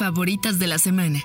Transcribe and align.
Favoritas 0.00 0.58
de 0.58 0.66
la 0.66 0.78
semana. 0.78 1.20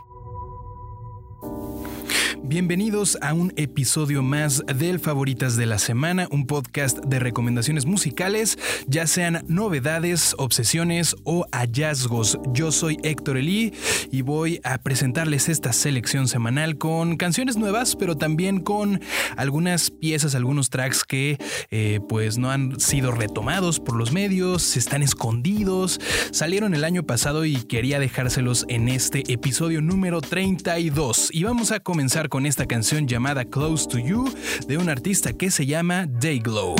Bienvenidos 2.55 3.17
a 3.19 3.33
un 3.33 3.51
episodio 3.57 4.23
más 4.23 4.63
del 4.65 5.01
Favoritas 5.01 5.57
de 5.57 5.65
la 5.65 5.77
Semana, 5.77 6.29
un 6.31 6.47
podcast 6.47 6.99
de 6.99 7.19
recomendaciones 7.19 7.85
musicales, 7.85 8.57
ya 8.87 9.07
sean 9.07 9.43
novedades, 9.49 10.33
obsesiones 10.37 11.17
o 11.25 11.45
hallazgos. 11.51 12.39
Yo 12.53 12.71
soy 12.71 12.97
Héctor 13.03 13.35
Elí 13.35 13.73
y 14.09 14.21
voy 14.21 14.61
a 14.63 14.77
presentarles 14.77 15.49
esta 15.49 15.73
selección 15.73 16.29
semanal 16.29 16.77
con 16.77 17.17
canciones 17.17 17.57
nuevas, 17.57 17.97
pero 17.97 18.15
también 18.15 18.61
con 18.61 19.01
algunas 19.35 19.91
piezas, 19.91 20.33
algunos 20.33 20.69
tracks 20.69 21.03
que 21.03 21.37
eh, 21.71 21.99
pues 22.07 22.37
no 22.37 22.51
han 22.51 22.79
sido 22.79 23.11
retomados 23.11 23.81
por 23.81 23.97
los 23.97 24.13
medios, 24.13 24.77
están 24.77 25.03
escondidos, 25.03 25.99
salieron 26.31 26.73
el 26.73 26.85
año 26.85 27.03
pasado 27.03 27.43
y 27.43 27.57
quería 27.57 27.99
dejárselos 27.99 28.63
en 28.69 28.87
este 28.87 29.29
episodio 29.29 29.81
número 29.81 30.21
32. 30.21 31.31
Y 31.33 31.43
vamos 31.43 31.73
a 31.73 31.81
comenzar 31.81 32.29
con 32.29 32.44
esta 32.45 32.65
canción 32.65 33.07
llamada 33.07 33.45
Close 33.45 33.87
to 33.87 33.97
You 33.97 34.33
de 34.67 34.77
un 34.77 34.89
artista 34.89 35.33
que 35.33 35.51
se 35.51 35.65
llama 35.65 36.07
Dayglow. 36.07 36.75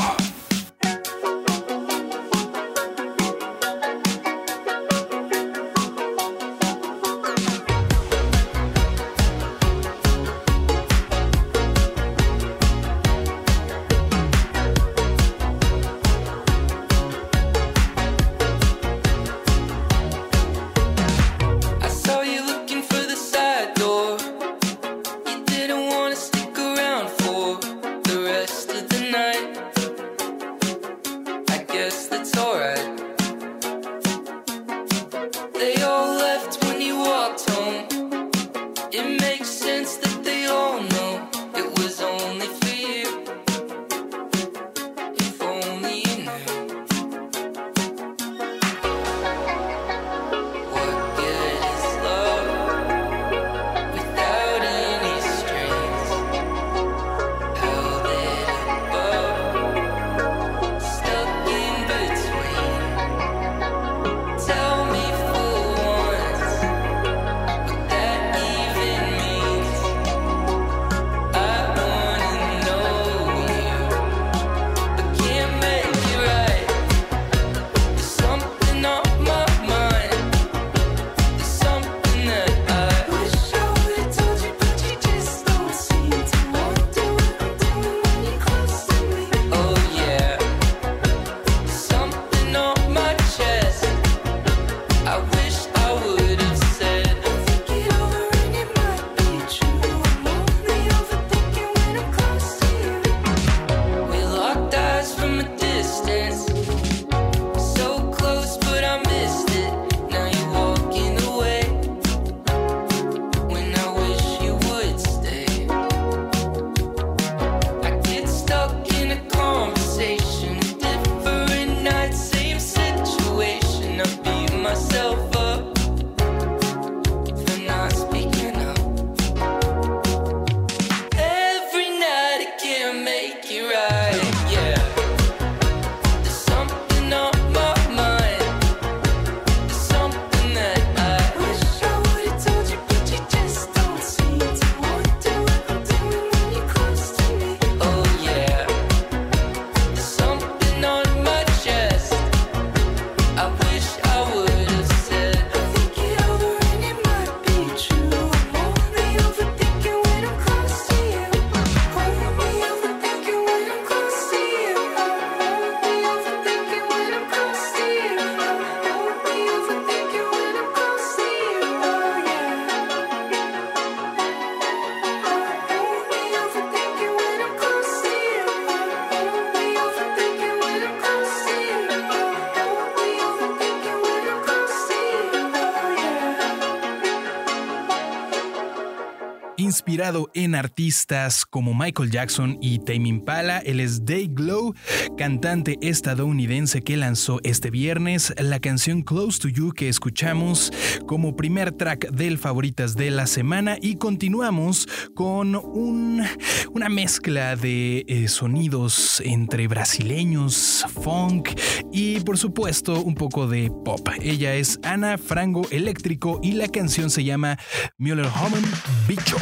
Inspirado 190.16 190.30
en 190.34 190.56
artistas 190.56 191.46
como 191.46 191.74
Michael 191.74 192.12
Jackson 192.12 192.58
y 192.62 192.80
Tame 192.80 193.10
Impala. 193.10 193.60
Él 193.60 193.80
es 193.80 194.06
Day 194.06 194.28
Glow, 194.28 194.74
cantante 195.18 195.78
estadounidense 195.82 196.82
que 196.82 196.98
lanzó 196.98 197.40
este 197.44 197.70
viernes 197.70 198.34
la 198.38 198.60
canción 198.60 199.02
Close 199.02 199.40
to 199.40 199.50
You 199.50 199.72
que 199.74 199.90
escuchamos 199.90 200.72
como 201.08 201.36
primer 201.36 201.72
track 201.72 202.10
del 202.12 202.38
favoritas 202.38 202.96
de 202.96 203.12
la 203.12 203.28
semana 203.28 203.78
y 203.82 203.96
continuamos 203.96 204.88
con 205.16 205.56
una 205.56 206.90
mezcla 206.90 207.56
de 207.56 208.06
eh, 208.08 208.28
sonidos 208.28 209.22
entre 209.26 209.68
brasileños, 209.68 210.86
funk 211.04 211.50
y 211.92 212.20
por 212.22 212.38
supuesto 212.38 213.02
un 213.02 213.16
poco 213.16 213.48
de 213.48 213.72
pop. 213.84 214.08
Ella 214.22 214.56
es 214.56 214.80
Ana 214.84 215.18
Frango 215.18 215.68
Eléctrico 215.72 216.40
y 216.44 216.54
la 216.54 216.68
canción 216.68 217.10
se 217.10 217.24
llama 217.24 217.58
Müller 217.98 218.28
Homen 218.28 218.64
Bicho. 219.08 219.38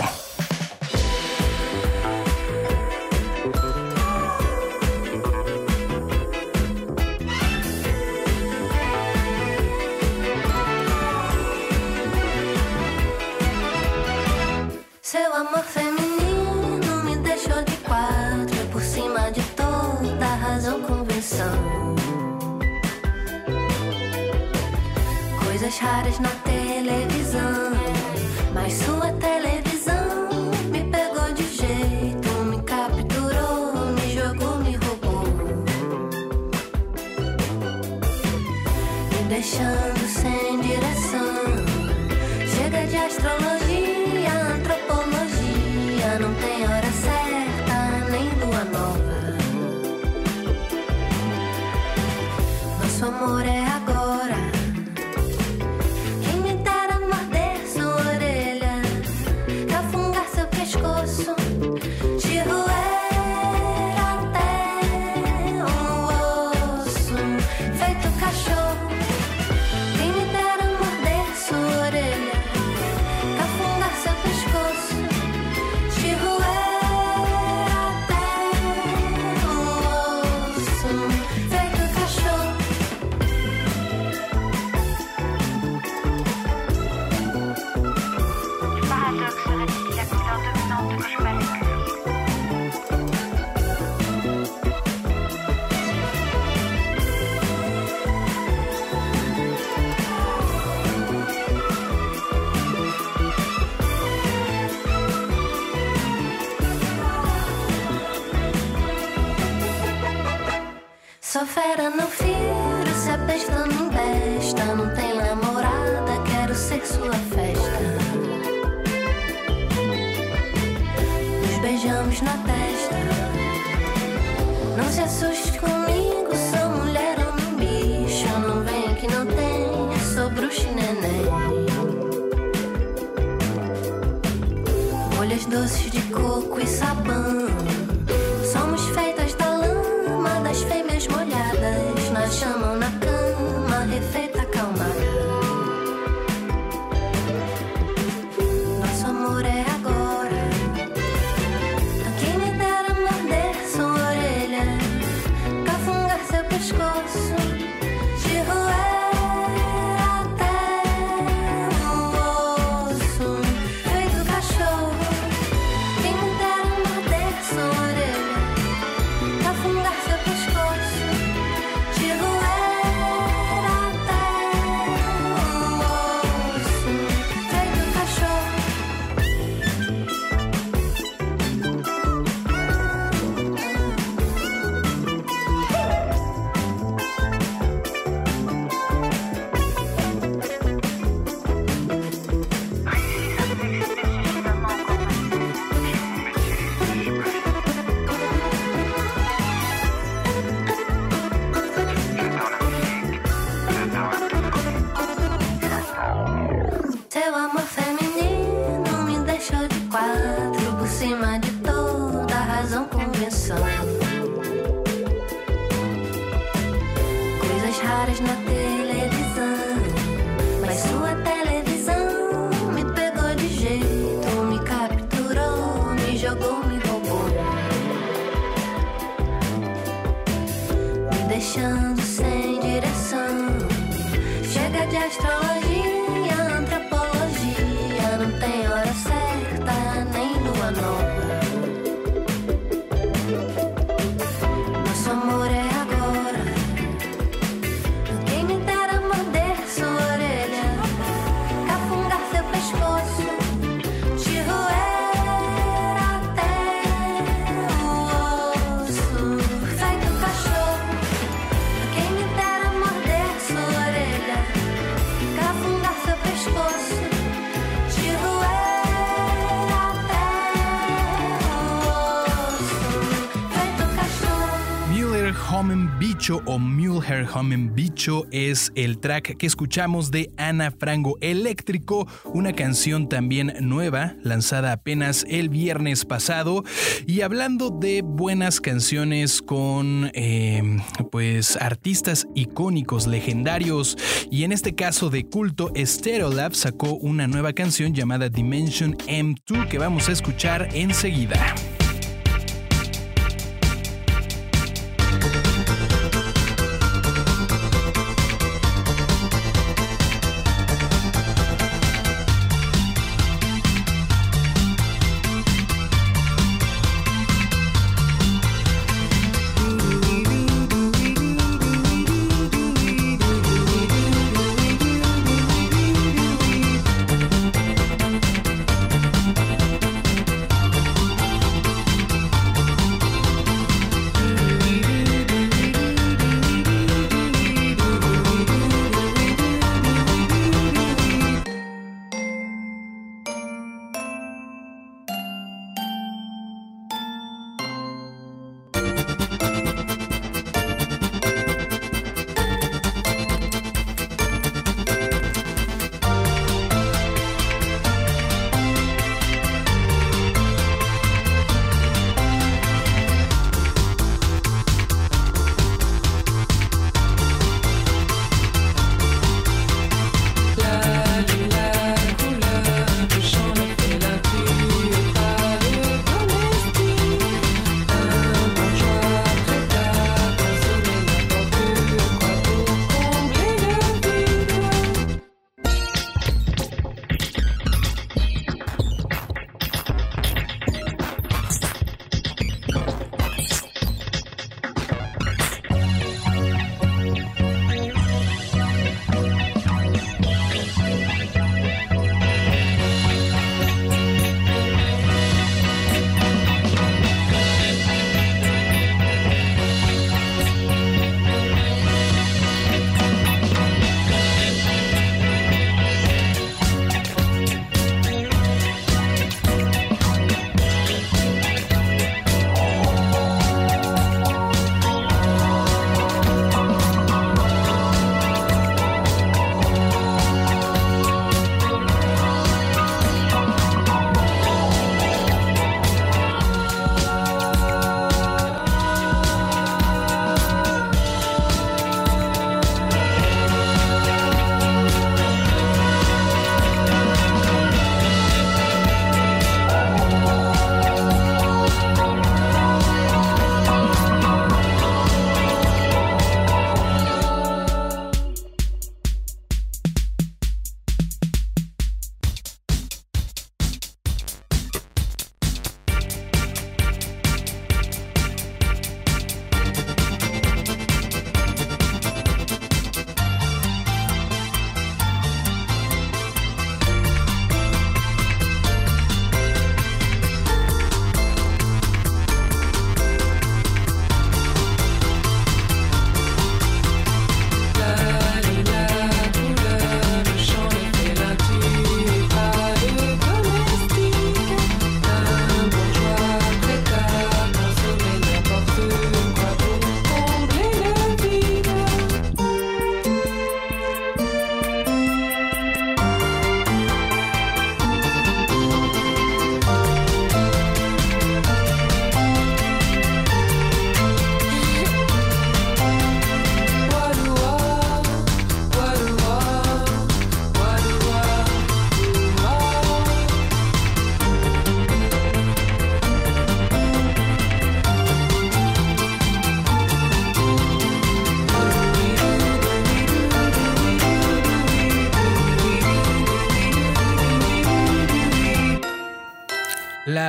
es 278.33 278.71
el 278.75 278.97
track 278.97 279.37
que 279.37 279.45
escuchamos 279.45 280.09
de 280.11 280.31
Ana 280.37 280.71
Frango 280.71 281.17
Eléctrico, 281.21 282.07
una 282.25 282.53
canción 282.53 283.07
también 283.07 283.53
nueva, 283.61 284.15
lanzada 284.23 284.71
apenas 284.71 285.25
el 285.29 285.49
viernes 285.49 286.03
pasado. 286.03 286.63
Y 287.05 287.21
hablando 287.21 287.69
de 287.69 288.01
buenas 288.01 288.59
canciones 288.59 289.41
con 289.41 290.11
eh, 290.15 290.81
pues 291.11 291.55
artistas 291.57 292.27
icónicos, 292.33 293.05
legendarios, 293.05 293.97
y 294.31 294.43
en 294.43 294.51
este 294.51 294.73
caso 294.73 295.11
de 295.11 295.25
culto, 295.25 295.71
Stereolab 295.77 296.55
sacó 296.55 296.95
una 296.95 297.27
nueva 297.27 297.53
canción 297.53 297.93
llamada 297.93 298.29
Dimension 298.29 298.97
M2 298.97 299.67
que 299.67 299.77
vamos 299.77 300.09
a 300.09 300.11
escuchar 300.11 300.69
enseguida. 300.73 301.55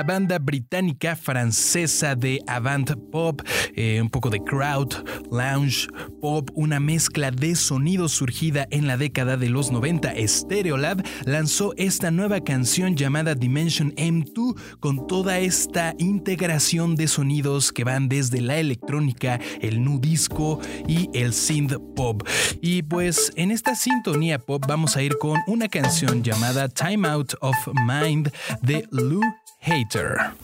Banda 0.07 0.39
británica 0.39 1.17
francesa 1.17 2.15
de 2.15 2.41
avant 2.47 2.95
pop, 3.11 3.43
eh, 3.75 4.01
un 4.01 4.11
poco 4.11 4.31
de 4.31 4.43
crowd, 4.43 4.93
lounge, 5.31 5.89
pop, 6.21 6.51
una 6.55 6.81
mezcla 6.81 7.31
de 7.31 7.55
sonidos 7.55 8.13
surgida 8.13 8.67
en 8.71 8.87
la 8.87 8.97
década 8.97 9.37
de 9.37 9.49
los 9.49 9.71
90, 9.71 10.13
Stereolab 10.27 11.03
lanzó 11.25 11.75
esta 11.77 12.11
nueva 12.11 12.41
canción 12.41 12.97
llamada 12.97 13.35
Dimension 13.35 13.93
M2 13.97 14.57
con 14.81 15.07
toda 15.07 15.39
esta 15.39 15.95
integración 15.99 16.97
de 16.97 17.09
sonidos 17.09 17.73
que 17.73 17.85
van 17.85 18.09
desde 18.09 18.41
la 18.41 18.59
electrónica, 18.59 19.41
el 19.61 19.83
nu 19.83 20.01
disco 20.01 20.61
y 20.87 21.09
el 21.13 21.33
synth 21.33 21.75
pop. 21.95 22.23
Y 22.61 22.83
pues 22.83 23.33
en 23.37 23.51
esta 23.51 23.75
sintonía 23.75 24.39
pop 24.39 24.65
vamos 24.67 24.97
a 24.97 25.03
ir 25.03 25.17
con 25.19 25.41
una 25.47 25.69
canción 25.69 26.23
llamada 26.23 26.69
Time 26.69 27.09
Out 27.09 27.35
of 27.41 27.57
Mind 27.87 28.31
de 28.63 28.87
Lou 28.91 29.23
Hater. 29.65 30.35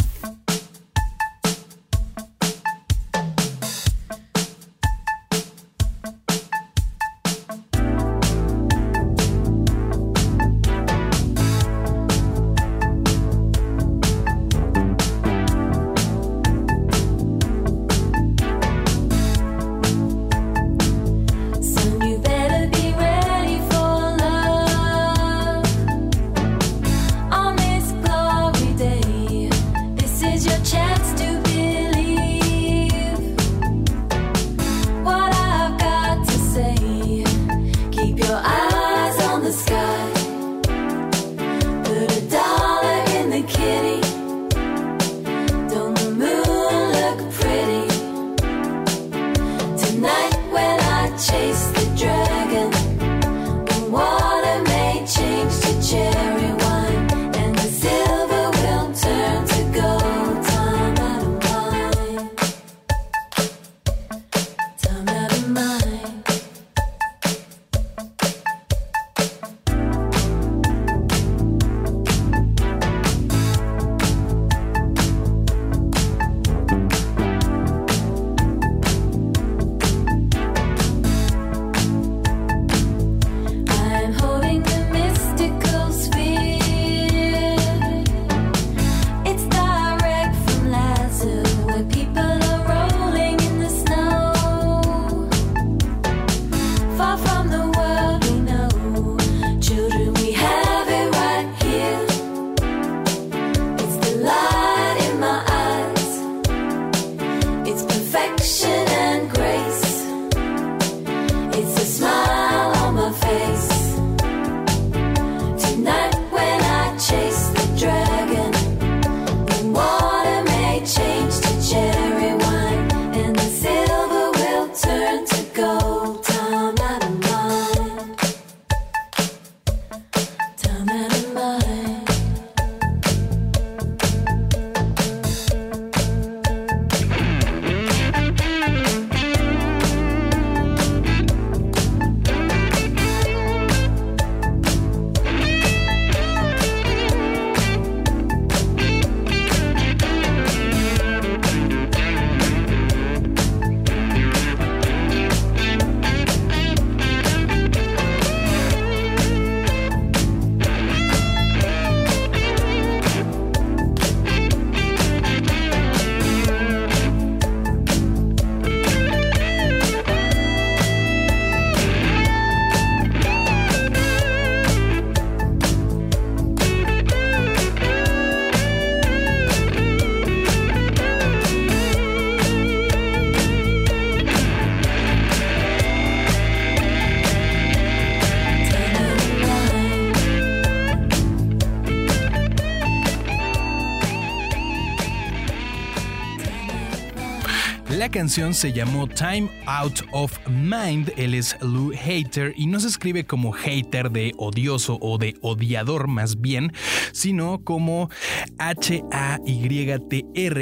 Canción 198.21 198.53
se 198.53 198.75
llamó 198.75 199.07
Time 199.07 199.49
Out 199.65 200.03
of 200.13 200.39
Mind. 200.47 201.11
Él 201.17 201.33
es 201.33 201.57
Lou 201.63 201.91
Hater 201.95 202.53
y 202.55 202.67
no 202.67 202.79
se 202.79 202.89
escribe 202.89 203.25
como 203.25 203.51
hater 203.51 204.11
de 204.11 204.35
odioso 204.37 204.99
o 205.01 205.17
de 205.17 205.37
odiador 205.41 206.07
más 206.07 206.39
bien, 206.39 206.71
sino 207.13 207.65
como 207.65 208.11
H-A-Y-T-R 208.59 209.49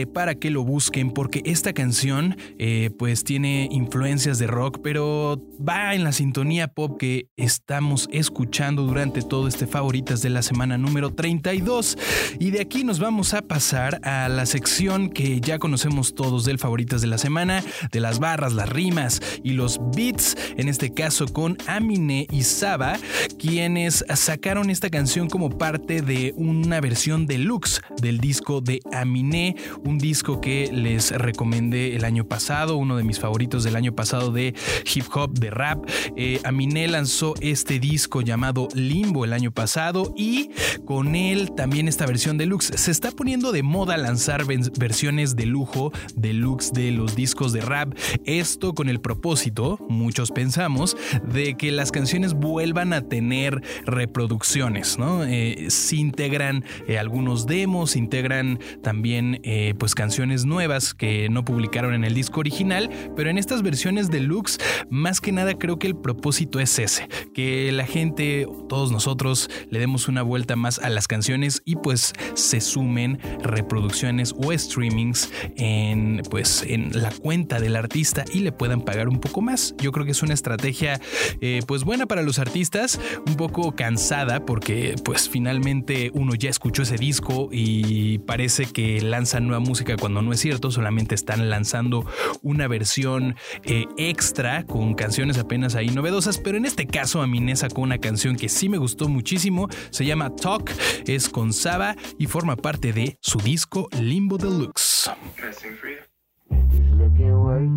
para 0.07 0.37
que 0.37 0.51
lo 0.53 0.63
busquen 0.63 1.11
porque 1.11 1.43
esta 1.45 1.73
canción 1.73 2.37
eh, 2.61 2.91
pues 2.97 3.25
tiene 3.25 3.67
influencias 3.73 4.39
de 4.39 4.47
rock 4.47 4.79
pero 4.81 5.43
va 5.59 5.97
en 5.97 6.05
la 6.05 6.13
sintonía 6.13 6.69
pop 6.69 6.97
que 6.97 7.27
estamos 7.37 8.09
escuchando 8.13 8.85
durante 8.85 9.23
todo 9.23 9.49
este 9.49 9.67
favoritas 9.67 10.23
de 10.23 10.31
la 10.31 10.43
semana 10.43 10.79
número 10.79 11.13
32 11.13 11.99
y 12.39 12.53
de 12.53 12.61
aquí 12.61 12.85
nos 12.85 13.01
vamos 13.01 13.35
a 13.35 13.43
pasar 13.43 13.99
a 14.05 14.29
la 14.29 14.47
sección 14.47 15.11
que 15.11 15.41
ya 15.41 15.59
conocemos 15.59 16.15
todos 16.15 16.45
del 16.45 16.61
favoritas 16.61 17.01
de 17.01 17.09
la 17.09 17.19
semana, 17.19 17.48
de 17.91 18.01
las 18.01 18.19
barras, 18.19 18.53
las 18.53 18.69
rimas 18.69 19.21
y 19.43 19.53
los 19.53 19.81
beats, 19.95 20.37
en 20.57 20.69
este 20.69 20.93
caso 20.93 21.27
con 21.27 21.57
Amine 21.67 22.27
y 22.31 22.43
Saba, 22.43 22.99
quienes 23.39 24.05
sacaron 24.15 24.71
esta 24.71 24.91
canción 24.91 25.29
como 25.29 25.51
parte 25.51 26.03
de 26.03 26.35
una 26.37 26.81
versión 26.81 27.27
deluxe 27.27 27.81
del 28.01 28.19
disco 28.19 28.61
de 28.61 28.81
Amine, 28.93 29.57
un 29.85 29.99
disco 29.99 30.41
que 30.41 30.71
les 30.73 31.11
recomendé 31.11 31.97
el 31.97 32.05
año 32.05 32.25
pasado, 32.25 32.77
uno 32.77 32.97
de 32.97 33.05
mis 33.05 33.19
favoritos 33.19 33.65
del 33.65 33.77
año 33.77 33.95
pasado 33.95 34.31
de 34.33 34.55
hip 34.95 35.05
hop, 35.15 35.33
de 35.39 35.51
rap. 35.51 35.89
Eh, 36.17 36.41
Amine 36.45 36.87
lanzó 36.89 37.35
este 37.41 37.79
disco 37.79 38.21
llamado 38.21 38.69
Limbo 38.75 39.25
el 39.25 39.33
año 39.33 39.51
pasado 39.51 40.13
y 40.17 40.51
con 40.85 41.15
él 41.15 41.53
también 41.57 41.89
esta 41.89 42.07
versión 42.07 42.39
deluxe. 42.39 42.73
Se 42.77 42.91
está 42.91 43.11
poniendo 43.11 43.53
de 43.53 43.63
moda 43.63 43.97
lanzar 43.97 44.45
versiones 44.45 45.37
de 45.37 45.47
lujo, 45.47 45.93
deluxe 46.15 46.73
de 46.73 46.91
los 46.91 47.15
discos 47.15 47.38
de 47.47 47.61
rap. 47.61 47.95
Esto 48.25 48.75
con 48.75 48.89
el 48.89 49.01
propósito, 49.01 49.79
muchos 49.89 50.33
pensamos, 50.33 50.97
de 51.33 51.55
que 51.55 51.71
las 51.71 51.93
canciones 51.93 52.35
vuelvan 52.35 52.93
a 52.93 53.03
tener 53.03 53.63
reproducciones, 53.87 54.99
¿no? 54.99 55.25
Eh, 55.25 55.67
se 55.69 55.97
integran 55.97 56.65
eh, 56.89 56.99
algunos 56.99 57.47
demos, 57.47 57.93
se 57.93 58.01
integran 58.01 58.59
también 58.83 59.41
eh, 59.45 59.75
pues 59.79 59.95
canciones 59.95 60.47
nuevas 60.47 60.95
que 60.95 61.29
no 61.29 61.45
publicaron 61.45 61.95
en 61.95 62.05
el 62.05 62.15
disco 62.15 62.41
original, 62.41 62.91
pero 63.15 63.31
en 63.31 63.39
estas 63.39 63.63
versiones 63.63 64.11
deluxe, 64.11 64.59
más 64.91 65.21
que 65.21 65.31
nada 65.31 65.57
creo 65.57 65.79
que 65.79 65.87
el 65.87 65.97
propósito 65.97 66.59
es 66.59 66.79
ese, 66.79 67.09
que 67.35 67.71
la 67.71 67.87
gente, 67.87 68.49
todos 68.69 68.91
nosotros, 68.91 69.49
le 69.71 69.79
demos 69.79 70.09
una 70.09 70.23
vuelta 70.23 70.57
más 70.57 70.81
a 70.81 70.89
las 70.89 71.07
canciones 71.07 71.63
y 71.65 71.77
pues 71.77 72.13
se 72.35 72.61
sumen 72.61 73.21
reproducciones 73.43 74.35
o 74.37 74.53
streamings 74.57 75.31
en 75.57 76.23
pues 76.31 76.67
la 76.93 77.11
cuenta 77.11 77.28
del 77.29 77.77
artista 77.77 78.25
y 78.33 78.41
le 78.41 78.53
puedan 78.53 78.81
pagar 78.81 79.07
un 79.07 79.21
poco 79.21 79.43
más. 79.43 79.75
Yo 79.77 79.93
creo 79.93 80.07
que 80.07 80.13
es 80.13 80.23
una 80.23 80.33
estrategia 80.33 80.99
eh, 81.43 81.61
pues 81.67 81.85
buena 81.85 82.07
para 82.07 82.23
los 82.23 82.39
artistas, 82.39 82.99
un 83.27 83.35
poco 83.37 83.73
cansada 83.77 84.47
porque 84.47 84.95
pues 85.05 85.29
finalmente 85.29 86.11
uno 86.15 86.35
ya 86.35 86.49
escuchó 86.49 86.85
ese 86.85 86.97
disco 86.97 87.51
y 87.53 88.19
parece 88.21 88.65
que 88.65 89.03
lanzan 89.03 89.47
nueva 89.47 89.61
música 89.61 89.97
cuando 89.97 90.23
no 90.23 90.33
es 90.33 90.41
cierto, 90.41 90.71
solamente 90.71 91.15
están 91.15 91.51
lanzando 91.51 92.07
una 92.43 92.67
versión 92.67 93.37
eh, 93.65 93.85
extra 93.99 94.65
con 94.65 94.95
canciones 94.95 95.37
apenas 95.37 95.75
ahí 95.75 95.91
novedosas, 95.91 96.39
pero 96.39 96.57
en 96.57 96.65
este 96.65 96.87
caso 96.87 97.21
Aminé 97.21 97.57
sacó 97.57 97.83
una 97.83 97.99
canción 97.99 98.37
que 98.37 98.49
sí 98.49 98.71
me 98.71 98.79
gustó 98.79 99.07
muchísimo, 99.09 99.69
se 99.91 100.07
llama 100.07 100.35
Talk, 100.35 100.73
es 101.07 101.29
con 101.29 101.53
Saba 101.53 101.95
y 102.19 102.25
forma 102.25 102.57
parte 102.57 102.95
de 102.95 103.19
su 103.21 103.39
disco 103.39 103.87
Limbo 104.01 104.39
Deluxe. 104.39 105.11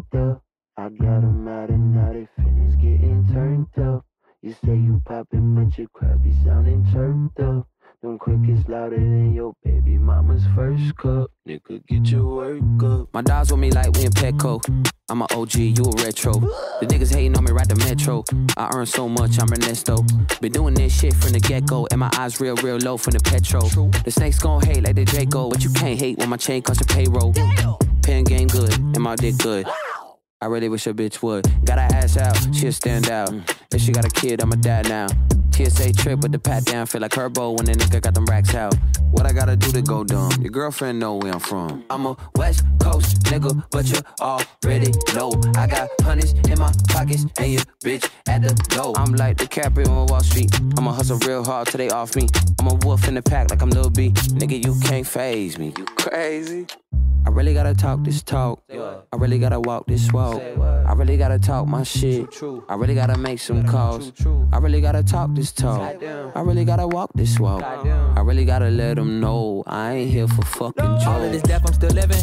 Worked 0.02 0.16
up. 0.16 0.42
I 0.78 0.90
got 0.90 1.24
'em 1.24 1.48
out 1.48 1.70
and 1.70 1.94
now 1.94 2.12
they 2.12 2.28
finished 2.36 2.80
getting 2.80 3.28
turned 3.32 3.68
up. 3.78 4.04
You 4.42 4.54
say 4.66 4.76
you 4.76 5.00
poppin', 5.06 5.54
but 5.54 5.78
your 5.78 5.88
crowd 5.94 6.24
be 6.24 6.32
sounding 6.44 6.84
turned 6.92 7.40
up. 7.40 7.68
Them 8.02 8.18
crickets 8.18 8.68
louder 8.68 8.96
than 8.96 9.34
your 9.34 9.54
baby 9.64 10.00
mama's 10.00 10.44
first 10.56 10.96
cup. 10.98 11.30
Nigga, 11.48 11.86
get 11.86 12.08
your 12.10 12.26
work 12.26 12.84
up. 12.84 13.10
My 13.14 13.22
dogs 13.22 13.52
with 13.52 13.60
me 13.60 13.70
like 13.70 13.92
we 13.96 14.06
in 14.06 14.12
Petco. 14.12 14.60
I'm 15.08 15.22
a 15.22 15.28
OG, 15.36 15.56
you 15.78 15.84
a 15.84 16.04
retro. 16.04 16.34
The 16.80 16.88
niggas 16.88 17.14
hating 17.14 17.38
on 17.38 17.44
me 17.44 17.52
right 17.52 17.68
the 17.68 17.76
metro. 17.76 18.24
I 18.58 18.72
earn 18.74 18.88
so 18.88 19.08
much, 19.08 19.40
I'm 19.40 19.54
Ernesto. 19.54 19.98
Been 20.40 20.52
doing 20.52 20.74
this 20.74 20.98
shit 20.98 21.14
from 21.14 21.34
the 21.34 21.40
get 21.40 21.68
go, 21.68 21.88
and 21.92 22.00
my 22.00 22.10
eyes 22.18 22.42
real, 22.42 22.56
real 22.64 22.78
low 22.78 22.98
from 22.98 23.12
the 23.12 23.20
petrol. 23.20 23.70
The 24.04 24.10
snakes 24.10 24.40
gon' 24.40 24.62
hate 24.62 24.84
like 24.84 24.96
the 24.96 25.06
Draco, 25.06 25.50
but 25.50 25.64
you 25.64 25.70
can't 25.72 26.00
hate 26.00 26.18
when 26.18 26.30
my 26.30 26.38
chain 26.38 26.64
costs 26.64 26.82
your 26.82 26.96
payroll. 26.96 27.34
Pen 28.02 28.24
game 28.24 28.48
good, 28.48 28.74
and 28.74 29.02
my 29.02 29.16
dick 29.16 29.38
good. 29.38 29.68
I 30.44 30.48
really 30.48 30.70
wish 30.70 30.88
a 30.88 30.94
bitch 30.94 31.22
would. 31.22 31.46
Got 31.66 31.78
her 31.78 31.96
ass 31.98 32.18
out, 32.18 32.36
she'll 32.56 32.72
stand 32.72 33.10
out. 33.12 33.30
If 33.72 33.82
she 33.82 33.92
got 33.92 34.06
a 34.06 34.10
kid, 34.10 34.42
I'm 34.42 34.52
a 34.52 34.56
dad 34.56 34.90
now. 34.90 35.06
TSA 35.66 35.94
trip 35.94 36.22
with 36.22 36.32
the 36.32 36.40
pat 36.40 36.66
down, 36.66 36.86
feel 36.86 37.02
like 37.02 37.12
Herbo 37.12 37.56
when 37.58 37.66
the 37.66 37.74
nigga 37.74 38.02
got 38.02 38.14
them 38.14 38.26
racks 38.26 38.56
out. 38.56 38.76
What 39.12 39.26
I 39.26 39.34
gotta 39.34 39.56
do 39.56 39.72
to 39.72 39.82
go 39.82 40.04
dumb? 40.04 40.32
Your 40.42 40.52
girlfriend 40.52 41.00
know 41.00 41.16
where 41.18 41.34
I'm 41.34 41.40
from. 41.40 41.84
I'm 41.90 42.06
a 42.06 42.18
West 42.36 42.64
Coast 42.80 43.22
nigga, 43.24 43.64
but 43.70 43.86
you 43.90 44.00
already 44.20 44.92
know. 45.14 45.32
I 45.56 45.68
got 45.68 45.90
hundreds 46.02 46.34
in 46.50 46.58
my 46.58 46.72
pockets 46.90 47.26
and 47.38 47.54
your 47.54 47.62
bitch 47.84 48.10
at 48.28 48.42
the 48.42 48.54
door. 48.76 48.94
I'm 48.98 49.14
like 49.14 49.38
DiCaprio 49.38 49.88
on 49.90 50.08
Wall 50.08 50.22
Street. 50.22 50.50
I'ma 50.78 50.94
hustle 50.94 51.20
real 51.28 51.44
hard 51.44 51.68
till 51.68 51.78
they 51.78 51.90
off 51.90 52.16
me. 52.16 52.28
I'm 52.60 52.68
a 52.68 52.74
wolf 52.86 53.08
in 53.08 53.16
the 53.16 53.22
pack 53.22 53.52
like 53.52 53.62
I'm 53.62 53.70
Lil 53.70 53.90
B. 53.90 54.12
Nigga, 54.12 54.64
you 54.64 54.80
can't 54.82 55.06
phase 55.06 55.60
me. 55.60 55.74
You 55.78 55.86
crazy? 55.86 56.66
I 57.26 57.30
really 57.30 57.54
gotta 57.54 57.76
talk 57.76 58.04
this 58.04 58.24
talk. 58.24 58.64
I 58.72 59.16
really 59.18 59.38
gotta 59.38 59.60
walk 59.60 59.86
this 59.86 60.12
walk. 60.12 60.42
I 60.92 60.94
really 60.94 61.16
gotta 61.16 61.40
talk 61.40 61.68
my 61.68 61.84
shit. 61.84 62.28
I 62.68 62.76
really 62.76 62.96
gotta 62.96 63.18
make 63.18 63.40
some 63.40 63.66
calls. 63.66 64.12
I 64.52 64.58
really 64.58 64.82
gotta 64.82 65.02
talk 65.02 65.34
this 65.34 65.54
talk. 65.54 65.80
I 66.36 66.42
really 66.42 66.66
gotta 66.66 66.86
walk 66.86 67.12
this 67.16 67.40
walk. 67.40 67.64
I 67.64 68.20
really 68.20 68.44
gotta 68.44 68.70
let 68.70 68.98
them 68.98 69.22
know 69.22 69.64
I 69.66 69.94
ain't 69.94 70.12
here 70.12 70.28
for 70.28 70.42
fucking 70.42 70.84
All 70.84 71.24
of 71.24 71.32
this 71.32 71.44
death, 71.44 71.64
I'm 71.66 71.74
still 71.74 71.92
living. 71.92 72.20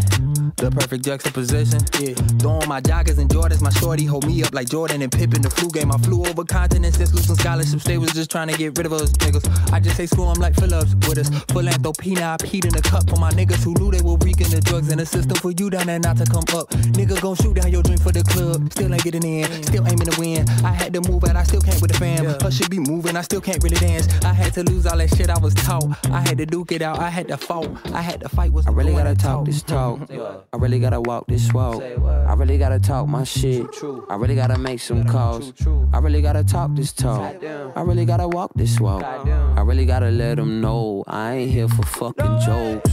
The 0.56 0.70
perfect 0.70 1.04
juxtaposition. 1.04 1.80
Yeah. 2.00 2.14
Throwing 2.40 2.68
my 2.68 2.80
joggers 2.80 3.18
and 3.18 3.30
Jordans. 3.30 3.62
My 3.62 3.70
shorty 3.70 4.04
hold 4.04 4.26
me 4.26 4.42
up 4.42 4.52
like 4.52 4.68
Jordan 4.68 5.02
and 5.02 5.12
Pippen. 5.12 5.40
The 5.40 5.50
flu 5.50 5.70
game. 5.70 5.92
I 5.92 5.98
flew 5.98 6.26
over 6.26 6.44
continents 6.44 6.98
since 6.98 7.14
losing 7.14 7.36
scholarships. 7.36 7.84
They 7.84 7.96
was 7.96 8.12
just 8.12 8.30
trying 8.30 8.48
to 8.48 8.56
get 8.56 8.76
rid 8.76 8.84
of 8.84 8.92
us 8.92 9.12
niggas. 9.12 9.72
I 9.72 9.78
just 9.78 9.96
say 9.96 10.06
screw 10.06 10.32
like 10.34 10.56
Phillips 10.56 10.94
with 11.08 11.18
us. 11.18 11.30
Philanthropy. 11.52 12.16
I 12.18 12.36
peed 12.38 12.66
in 12.66 12.74
a 12.74 12.82
cup 12.82 13.08
for 13.08 13.16
my 13.16 13.30
niggas 13.30 13.62
who 13.62 13.72
knew 13.74 13.92
they 13.92 14.02
were 14.02 14.16
reeking 14.18 14.48
the 14.48 14.60
drugs 14.60 14.90
in 14.90 14.98
the 14.98 15.06
system 15.06 15.36
for 15.36 15.52
you 15.52 15.70
down 15.70 15.86
there 15.86 16.00
not 16.00 16.16
to 16.16 16.24
come 16.24 16.44
up. 16.58 16.68
Nigga 16.98 17.20
gon' 17.20 17.36
shoot 17.36 17.54
down 17.54 17.70
your 17.70 17.84
dream 17.84 17.98
for 17.98 18.10
the 18.10 18.24
club. 18.24 18.57
Still 18.70 18.92
ain't 18.92 19.04
getting 19.04 19.24
in. 19.24 19.62
Still 19.62 19.86
aiming 19.86 20.06
to 20.10 20.20
win. 20.20 20.48
I 20.64 20.72
had 20.72 20.92
to 20.94 21.00
move 21.10 21.24
out. 21.24 21.36
I 21.36 21.44
still 21.44 21.60
can't 21.60 21.80
with 21.80 21.92
the 21.92 21.98
fam. 21.98 22.24
Her 22.24 22.50
should 22.50 22.70
be 22.70 22.78
moving. 22.78 23.16
I 23.16 23.22
still 23.22 23.40
can't 23.40 23.62
really 23.62 23.76
dance. 23.76 24.08
I 24.24 24.32
had 24.32 24.52
to 24.54 24.62
lose 24.64 24.86
all 24.86 24.98
that 24.98 25.14
shit 25.14 25.30
I 25.30 25.38
was 25.38 25.54
taught. 25.54 25.84
I 26.10 26.20
had 26.20 26.38
to 26.38 26.46
duke 26.46 26.72
it 26.72 26.82
out. 26.82 26.98
I 26.98 27.08
had 27.10 27.28
to 27.28 27.36
fight. 27.36 27.70
I 27.92 28.02
had 28.02 28.20
to 28.20 28.28
fight. 28.28 28.52
What's 28.52 28.66
I 28.66 28.70
really 28.70 28.92
gotta 28.92 29.14
to 29.14 29.20
talk 29.20 29.44
this 29.46 29.62
talk. 29.62 30.10
I 30.10 30.56
really 30.56 30.80
gotta 30.80 31.00
walk 31.00 31.26
this 31.26 31.52
walk. 31.52 31.82
I 31.82 32.34
really 32.34 32.58
gotta 32.58 32.78
talk 32.78 33.08
my 33.08 33.24
shit. 33.24 33.66
I 34.08 34.16
really 34.16 34.34
gotta 34.34 34.58
make 34.58 34.80
some 34.80 35.04
calls. 35.04 35.52
I 35.92 35.98
really 35.98 36.22
gotta 36.22 36.44
talk 36.44 36.74
this 36.74 36.92
talk. 36.92 37.36
I 37.44 37.82
really 37.82 38.04
gotta 38.04 38.28
walk 38.28 38.52
this 38.54 38.80
walk. 38.80 39.02
I 39.04 39.60
really 39.62 39.86
gotta 39.86 40.10
let 40.10 40.36
them 40.36 40.60
know 40.60 41.04
I 41.06 41.34
ain't 41.34 41.50
here 41.50 41.68
for 41.68 41.82
fucking 41.82 42.40
jokes. 42.40 42.90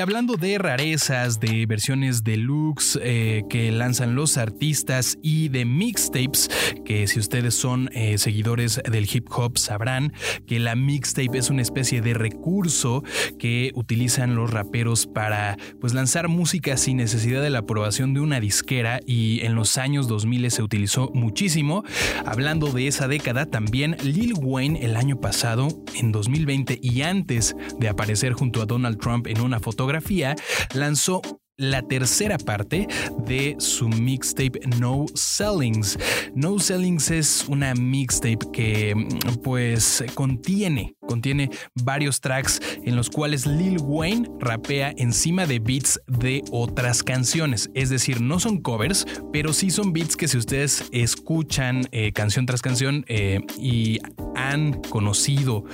Hablando 0.00 0.36
de 0.36 0.58
rarezas, 0.58 1.40
de 1.40 1.64
versiones 1.64 2.22
deluxe 2.22 2.98
eh, 3.02 3.44
que 3.48 3.72
lanzan 3.72 4.14
los 4.14 4.36
artistas 4.36 5.18
y 5.22 5.48
de 5.48 5.64
mixtapes, 5.64 6.50
que 6.84 7.06
si 7.06 7.18
ustedes 7.18 7.54
son 7.54 7.88
eh, 7.92 8.18
seguidores 8.18 8.80
del 8.90 9.08
hip 9.10 9.28
hop 9.30 9.58
sabrán 9.58 10.12
que 10.46 10.58
la 10.58 10.76
mixtape 10.76 11.38
es 11.38 11.50
una 11.50 11.62
especie 11.62 12.02
de 12.02 12.14
recurso 12.14 13.04
que 13.38 13.72
utilizan 13.74 14.34
los 14.34 14.50
raperos 14.50 15.06
para 15.06 15.56
pues 15.80 15.94
lanzar 15.94 16.28
música 16.28 16.76
sin 16.76 16.98
necesidad 16.98 17.42
de 17.42 17.50
la 17.50 17.60
aprobación 17.60 18.12
de 18.12 18.20
una 18.20 18.38
disquera 18.38 19.00
y 19.06 19.40
en 19.44 19.54
los 19.54 19.78
años 19.78 20.08
2000 20.08 20.50
se 20.50 20.62
utilizó 20.62 21.10
muchísimo. 21.14 21.84
Hablando 22.24 22.70
de 22.70 22.86
esa 22.86 23.08
década, 23.08 23.46
también 23.46 23.96
Lil 24.02 24.34
Wayne 24.34 24.84
el 24.84 24.96
año 24.96 25.20
pasado, 25.20 25.68
en 25.94 26.12
2020 26.12 26.78
y 26.82 27.02
antes 27.02 27.56
de 27.78 27.88
aparecer 27.88 28.34
junto 28.34 28.62
a 28.62 28.66
Donald 28.66 28.98
Trump 28.98 29.26
en 29.26 29.40
una 29.40 29.60
fotografía, 29.86 30.34
lanzó 30.74 31.22
la 31.58 31.82
tercera 31.82 32.36
parte 32.38 32.86
de 33.24 33.56
su 33.58 33.88
mixtape 33.88 34.60
No 34.78 35.06
Sellings. 35.14 35.98
No 36.34 36.58
Sellings 36.58 37.10
es 37.10 37.46
una 37.48 37.74
mixtape 37.74 38.38
que 38.52 38.94
mm, 38.94 39.42
pues 39.42 40.04
contiene, 40.14 40.94
contiene 41.06 41.50
varios 41.74 42.20
tracks 42.20 42.60
en 42.84 42.94
los 42.94 43.08
cuales 43.08 43.46
Lil 43.46 43.78
Wayne 43.80 44.28
rapea 44.38 44.92
encima 44.96 45.46
de 45.46 45.58
beats 45.58 46.00
de 46.06 46.42
otras 46.50 47.02
canciones. 47.02 47.70
Es 47.74 47.88
decir, 47.88 48.20
no 48.20 48.38
son 48.38 48.60
covers, 48.60 49.06
pero 49.32 49.52
sí 49.52 49.70
son 49.70 49.92
beats 49.92 50.16
que 50.16 50.28
si 50.28 50.36
ustedes 50.36 50.84
escuchan 50.92 51.88
eh, 51.92 52.12
canción 52.12 52.44
tras 52.44 52.60
canción 52.60 53.04
eh, 53.08 53.40
y 53.58 53.98
han 54.34 54.82
conocido 54.82 55.64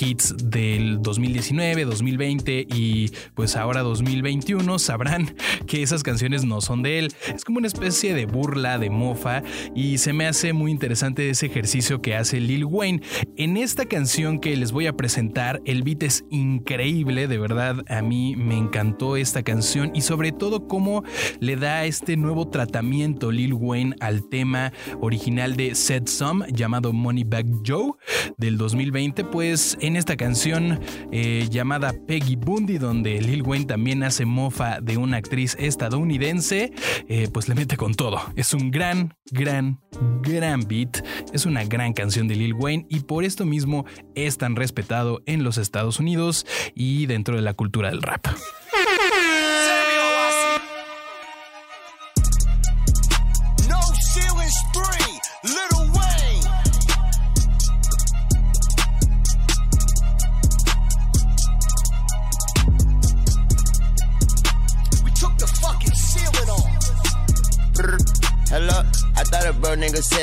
hits 0.00 0.34
del 0.38 1.02
2019, 1.02 1.84
2020 1.84 2.66
y 2.72 3.10
pues 3.34 3.56
ahora 3.56 3.82
2021, 3.82 4.78
sabrán 4.78 5.31
que 5.66 5.82
esas 5.82 6.02
canciones 6.02 6.44
no 6.44 6.60
son 6.60 6.82
de 6.82 6.98
él. 6.98 7.14
Es 7.34 7.44
como 7.44 7.58
una 7.58 7.66
especie 7.66 8.14
de 8.14 8.26
burla, 8.26 8.78
de 8.78 8.90
mofa 8.90 9.42
y 9.74 9.98
se 9.98 10.12
me 10.12 10.26
hace 10.26 10.52
muy 10.52 10.70
interesante 10.70 11.28
ese 11.30 11.46
ejercicio 11.46 12.02
que 12.02 12.14
hace 12.14 12.40
Lil 12.40 12.64
Wayne. 12.64 13.02
En 13.36 13.56
esta 13.56 13.84
canción 13.86 14.38
que 14.38 14.56
les 14.56 14.72
voy 14.72 14.86
a 14.86 14.96
presentar, 14.96 15.60
el 15.64 15.82
beat 15.82 16.02
es 16.02 16.24
increíble, 16.30 17.28
de 17.28 17.38
verdad 17.38 17.84
a 17.88 18.02
mí 18.02 18.36
me 18.36 18.56
encantó 18.56 19.16
esta 19.16 19.42
canción 19.42 19.90
y 19.94 20.02
sobre 20.02 20.32
todo 20.32 20.66
cómo 20.66 21.04
le 21.40 21.56
da 21.56 21.84
este 21.84 22.16
nuevo 22.16 22.48
tratamiento 22.48 23.30
Lil 23.30 23.54
Wayne 23.54 23.96
al 24.00 24.28
tema 24.28 24.72
original 25.00 25.56
de 25.56 25.74
Said 25.74 26.06
Some 26.06 26.46
llamado 26.52 26.92
Moneybag 26.92 27.46
Joe 27.66 27.92
del 28.36 28.58
2020, 28.58 29.24
pues 29.24 29.76
en 29.80 29.96
esta 29.96 30.16
canción 30.16 30.80
eh, 31.10 31.46
llamada 31.50 31.92
Peggy 32.06 32.36
Bundy, 32.36 32.78
donde 32.78 33.20
Lil 33.20 33.42
Wayne 33.42 33.66
también 33.66 34.02
hace 34.02 34.24
mofa 34.24 34.80
de 34.80 34.96
una 34.96 35.21
actriz 35.22 35.56
estadounidense, 35.58 36.72
eh, 37.08 37.28
pues 37.32 37.48
le 37.48 37.54
mete 37.54 37.76
con 37.76 37.94
todo. 37.94 38.20
Es 38.34 38.52
un 38.54 38.70
gran, 38.72 39.14
gran, 39.30 39.80
gran 40.20 40.66
beat, 40.66 41.04
es 41.32 41.46
una 41.46 41.64
gran 41.64 41.92
canción 41.92 42.26
de 42.26 42.34
Lil 42.34 42.54
Wayne 42.54 42.86
y 42.88 43.00
por 43.00 43.24
esto 43.24 43.44
mismo 43.44 43.86
es 44.16 44.36
tan 44.36 44.56
respetado 44.56 45.22
en 45.26 45.44
los 45.44 45.58
Estados 45.58 46.00
Unidos 46.00 46.44
y 46.74 47.06
dentro 47.06 47.36
de 47.36 47.42
la 47.42 47.54
cultura 47.54 47.90
del 47.90 48.02
rap. 48.02 48.26